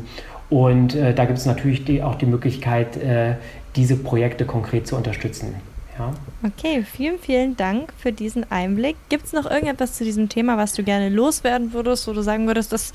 Und 0.50 0.96
äh, 0.96 1.14
da 1.14 1.26
gibt 1.26 1.38
es 1.38 1.46
natürlich 1.46 1.86
die, 1.86 2.02
auch 2.02 2.16
die 2.16 2.26
Möglichkeit, 2.26 2.98
äh, 2.98 3.36
diese 3.76 3.96
Projekte 3.96 4.46
konkret 4.46 4.88
zu 4.88 4.96
unterstützen. 4.96 5.56
Ja. 5.98 6.14
Okay, 6.44 6.84
vielen, 6.84 7.20
vielen 7.20 7.58
Dank 7.58 7.94
für 7.98 8.12
diesen 8.12 8.50
Einblick. 8.52 8.96
Gibt 9.10 9.26
es 9.26 9.34
noch 9.34 9.50
irgendetwas 9.50 9.94
zu 9.94 10.04
diesem 10.04 10.30
Thema, 10.30 10.58
was 10.58 10.74
du 10.74 10.84
gerne 10.84 11.10
loswerden 11.10 11.74
würdest, 11.74 12.08
wo 12.08 12.14
du 12.14 12.22
sagen 12.22 12.48
würdest, 12.48 12.72
das, 12.72 12.94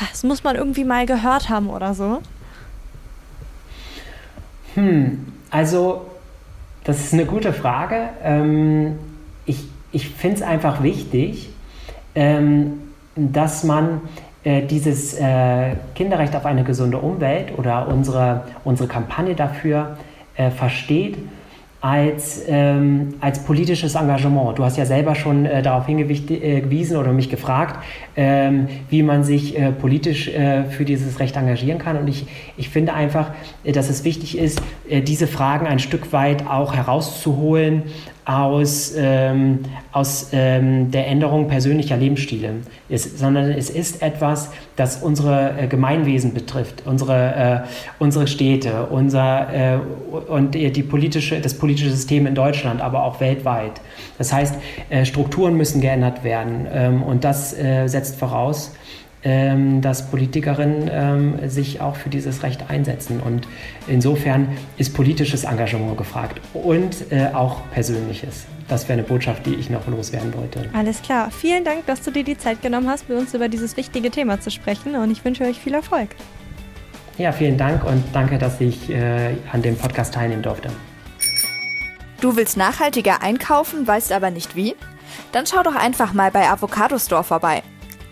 das 0.00 0.24
muss 0.24 0.42
man 0.42 0.56
irgendwie 0.56 0.84
mal 0.84 1.06
gehört 1.06 1.48
haben 1.48 1.68
oder 1.68 1.94
so? 1.94 2.20
Hm, 4.74 5.26
also, 5.50 6.06
das 6.84 7.00
ist 7.00 7.12
eine 7.12 7.26
gute 7.26 7.52
Frage. 7.52 8.08
Ähm, 8.22 8.98
ich 9.44 9.64
ich 9.92 10.08
finde 10.10 10.36
es 10.36 10.42
einfach 10.42 10.82
wichtig, 10.82 11.50
ähm, 12.14 12.80
dass 13.16 13.64
man 13.64 14.02
dieses 14.44 15.14
äh, 15.14 15.74
Kinderrecht 15.94 16.34
auf 16.36 16.46
eine 16.46 16.62
gesunde 16.62 16.98
Umwelt 16.98 17.58
oder 17.58 17.88
unsere, 17.88 18.44
unsere 18.64 18.88
Kampagne 18.88 19.34
dafür 19.34 19.98
äh, 20.36 20.50
versteht 20.50 21.18
als, 21.80 22.42
ähm, 22.48 23.14
als 23.20 23.44
politisches 23.44 23.94
Engagement. 23.94 24.58
Du 24.58 24.64
hast 24.64 24.76
ja 24.76 24.84
selber 24.84 25.14
schon 25.14 25.46
äh, 25.46 25.62
darauf 25.62 25.86
hingewiesen 25.86 26.96
äh, 26.96 26.98
oder 26.98 27.12
mich 27.12 27.30
gefragt, 27.30 27.84
ähm, 28.16 28.66
wie 28.88 29.04
man 29.04 29.22
sich 29.22 29.56
äh, 29.56 29.70
politisch 29.70 30.26
äh, 30.28 30.64
für 30.64 30.84
dieses 30.84 31.20
Recht 31.20 31.36
engagieren 31.36 31.78
kann. 31.78 31.96
Und 31.96 32.08
ich, 32.08 32.26
ich 32.56 32.68
finde 32.68 32.94
einfach, 32.94 33.30
äh, 33.62 33.70
dass 33.70 33.88
es 33.90 34.02
wichtig 34.02 34.36
ist, 34.36 34.60
äh, 34.88 35.02
diese 35.02 35.28
Fragen 35.28 35.68
ein 35.68 35.78
Stück 35.78 36.12
weit 36.12 36.48
auch 36.48 36.74
herauszuholen 36.74 37.84
aus, 38.28 38.92
ähm, 38.94 39.60
aus 39.90 40.28
ähm, 40.32 40.90
der 40.90 41.06
Änderung 41.06 41.48
persönlicher 41.48 41.96
Lebensstile, 41.96 42.56
es, 42.90 43.18
sondern 43.18 43.50
es 43.50 43.70
ist 43.70 44.02
etwas, 44.02 44.50
das 44.76 45.02
unsere 45.02 45.58
äh, 45.58 45.66
Gemeinwesen 45.66 46.34
betrifft, 46.34 46.82
unsere, 46.84 47.64
äh, 47.64 47.68
unsere 47.98 48.26
Städte, 48.26 48.84
unser, 48.90 49.48
äh, 49.54 49.78
und 50.28 50.54
die 50.54 50.82
politische, 50.82 51.40
das 51.40 51.54
politische 51.54 51.90
System 51.90 52.26
in 52.26 52.34
Deutschland, 52.34 52.82
aber 52.82 53.02
auch 53.02 53.18
weltweit. 53.18 53.80
Das 54.18 54.30
heißt, 54.30 54.56
äh, 54.90 55.06
Strukturen 55.06 55.56
müssen 55.56 55.80
geändert 55.80 56.22
werden 56.22 56.66
ähm, 56.70 57.02
und 57.02 57.24
das 57.24 57.56
äh, 57.58 57.88
setzt 57.88 58.16
voraus, 58.16 58.74
ähm, 59.24 59.80
dass 59.80 60.10
Politikerinnen 60.10 60.90
ähm, 60.92 61.48
sich 61.48 61.80
auch 61.80 61.96
für 61.96 62.08
dieses 62.08 62.42
Recht 62.42 62.70
einsetzen. 62.70 63.20
Und 63.20 63.48
insofern 63.86 64.48
ist 64.76 64.94
politisches 64.94 65.44
Engagement 65.44 65.96
gefragt 65.96 66.40
und 66.54 67.10
äh, 67.10 67.28
auch 67.32 67.62
persönliches. 67.72 68.46
Das 68.68 68.88
wäre 68.88 68.98
eine 68.98 69.02
Botschaft, 69.02 69.46
die 69.46 69.54
ich 69.54 69.70
noch 69.70 69.86
loswerden 69.86 70.32
wollte. 70.34 70.68
Alles 70.74 71.00
klar. 71.02 71.30
Vielen 71.30 71.64
Dank, 71.64 71.86
dass 71.86 72.02
du 72.02 72.10
dir 72.10 72.22
die 72.22 72.36
Zeit 72.36 72.60
genommen 72.60 72.88
hast, 72.88 73.08
mit 73.08 73.18
uns 73.18 73.32
über 73.34 73.48
dieses 73.48 73.76
wichtige 73.76 74.10
Thema 74.10 74.40
zu 74.40 74.50
sprechen. 74.50 74.94
Und 74.94 75.10
ich 75.10 75.24
wünsche 75.24 75.44
euch 75.44 75.58
viel 75.58 75.74
Erfolg. 75.74 76.10
Ja, 77.16 77.32
vielen 77.32 77.56
Dank 77.56 77.84
und 77.84 78.04
danke, 78.12 78.38
dass 78.38 78.60
ich 78.60 78.90
äh, 78.90 79.34
an 79.50 79.62
dem 79.62 79.76
Podcast 79.76 80.14
teilnehmen 80.14 80.42
durfte. 80.42 80.68
Du 82.20 82.36
willst 82.36 82.56
nachhaltiger 82.56 83.22
einkaufen, 83.22 83.86
weißt 83.86 84.12
aber 84.12 84.30
nicht 84.30 84.54
wie? 84.54 84.76
Dann 85.32 85.46
schau 85.46 85.62
doch 85.62 85.74
einfach 85.74 86.12
mal 86.12 86.30
bei 86.30 86.48
Avocado 86.48 86.98
Store 86.98 87.24
vorbei. 87.24 87.62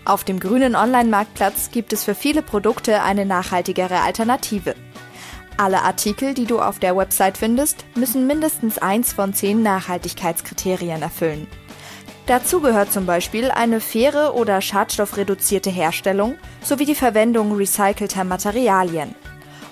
Auf 0.07 0.23
dem 0.23 0.39
grünen 0.39 0.77
Online-Marktplatz 0.77 1.69
gibt 1.69 1.91
es 1.91 2.05
für 2.05 2.15
viele 2.15 2.41
Produkte 2.41 3.01
eine 3.01 3.25
nachhaltigere 3.25 3.99
Alternative. 3.99 4.73
Alle 5.57 5.81
Artikel, 5.81 6.33
die 6.33 6.45
du 6.45 6.61
auf 6.61 6.79
der 6.79 6.95
Website 6.95 7.37
findest, 7.37 7.83
müssen 7.93 8.25
mindestens 8.25 8.77
eins 8.77 9.11
von 9.11 9.33
zehn 9.33 9.61
Nachhaltigkeitskriterien 9.61 11.01
erfüllen. 11.01 11.45
Dazu 12.25 12.61
gehört 12.61 12.93
zum 12.93 13.05
Beispiel 13.05 13.51
eine 13.51 13.81
faire 13.81 14.33
oder 14.33 14.61
schadstoffreduzierte 14.61 15.69
Herstellung 15.69 16.35
sowie 16.61 16.85
die 16.85 16.95
Verwendung 16.95 17.53
recycelter 17.57 18.23
Materialien. 18.23 19.13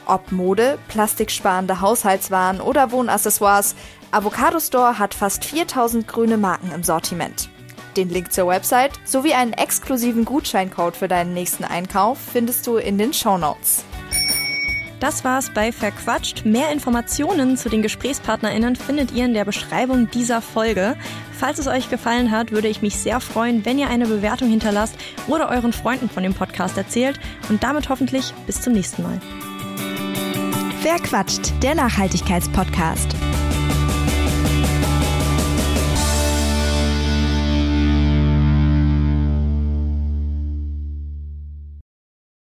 Ob 0.05 0.33
Mode, 0.33 0.77
plastiksparende 0.89 1.79
Haushaltswaren 1.79 2.59
oder 2.59 2.91
Wohnaccessoires, 2.91 3.73
Avocado 4.11 4.59
Store 4.59 4.99
hat 4.99 5.13
fast 5.13 5.45
4000 5.45 6.05
grüne 6.05 6.35
Marken 6.35 6.73
im 6.73 6.83
Sortiment. 6.83 7.49
Den 7.97 8.09
Link 8.09 8.33
zur 8.33 8.47
Website 8.47 8.91
sowie 9.05 9.33
einen 9.33 9.53
exklusiven 9.53 10.25
Gutscheincode 10.25 10.97
für 10.97 11.07
deinen 11.07 11.33
nächsten 11.33 11.63
Einkauf 11.63 12.17
findest 12.33 12.67
du 12.67 12.77
in 12.77 12.97
den 12.97 13.13
Show 13.13 13.37
Notes. 13.37 13.85
Das 14.99 15.23
war's 15.23 15.51
bei 15.53 15.71
Verquatscht. 15.71 16.45
Mehr 16.45 16.71
Informationen 16.71 17.57
zu 17.57 17.69
den 17.69 17.81
GesprächspartnerInnen 17.81 18.75
findet 18.75 19.11
ihr 19.11 19.25
in 19.25 19.33
der 19.33 19.45
Beschreibung 19.45 20.09
dieser 20.09 20.41
Folge. 20.41 20.95
Falls 21.31 21.59
es 21.59 21.67
euch 21.67 21.89
gefallen 21.89 22.31
hat, 22.31 22.51
würde 22.51 22.69
ich 22.69 22.81
mich 22.81 22.95
sehr 22.95 23.19
freuen, 23.19 23.65
wenn 23.65 23.77
ihr 23.77 23.89
eine 23.89 24.07
Bewertung 24.07 24.49
hinterlasst 24.49 24.95
oder 25.27 25.49
euren 25.49 25.73
Freunden 25.73 26.09
von 26.09 26.23
dem 26.23 26.33
Podcast 26.33 26.77
erzählt. 26.77 27.19
Und 27.49 27.63
damit 27.63 27.89
hoffentlich 27.89 28.33
bis 28.47 28.61
zum 28.61 28.73
nächsten 28.73 29.03
Mal. 29.03 29.21
Verquatscht, 30.81 31.51
der 31.61 31.75
Nachhaltigkeitspodcast. 31.75 33.15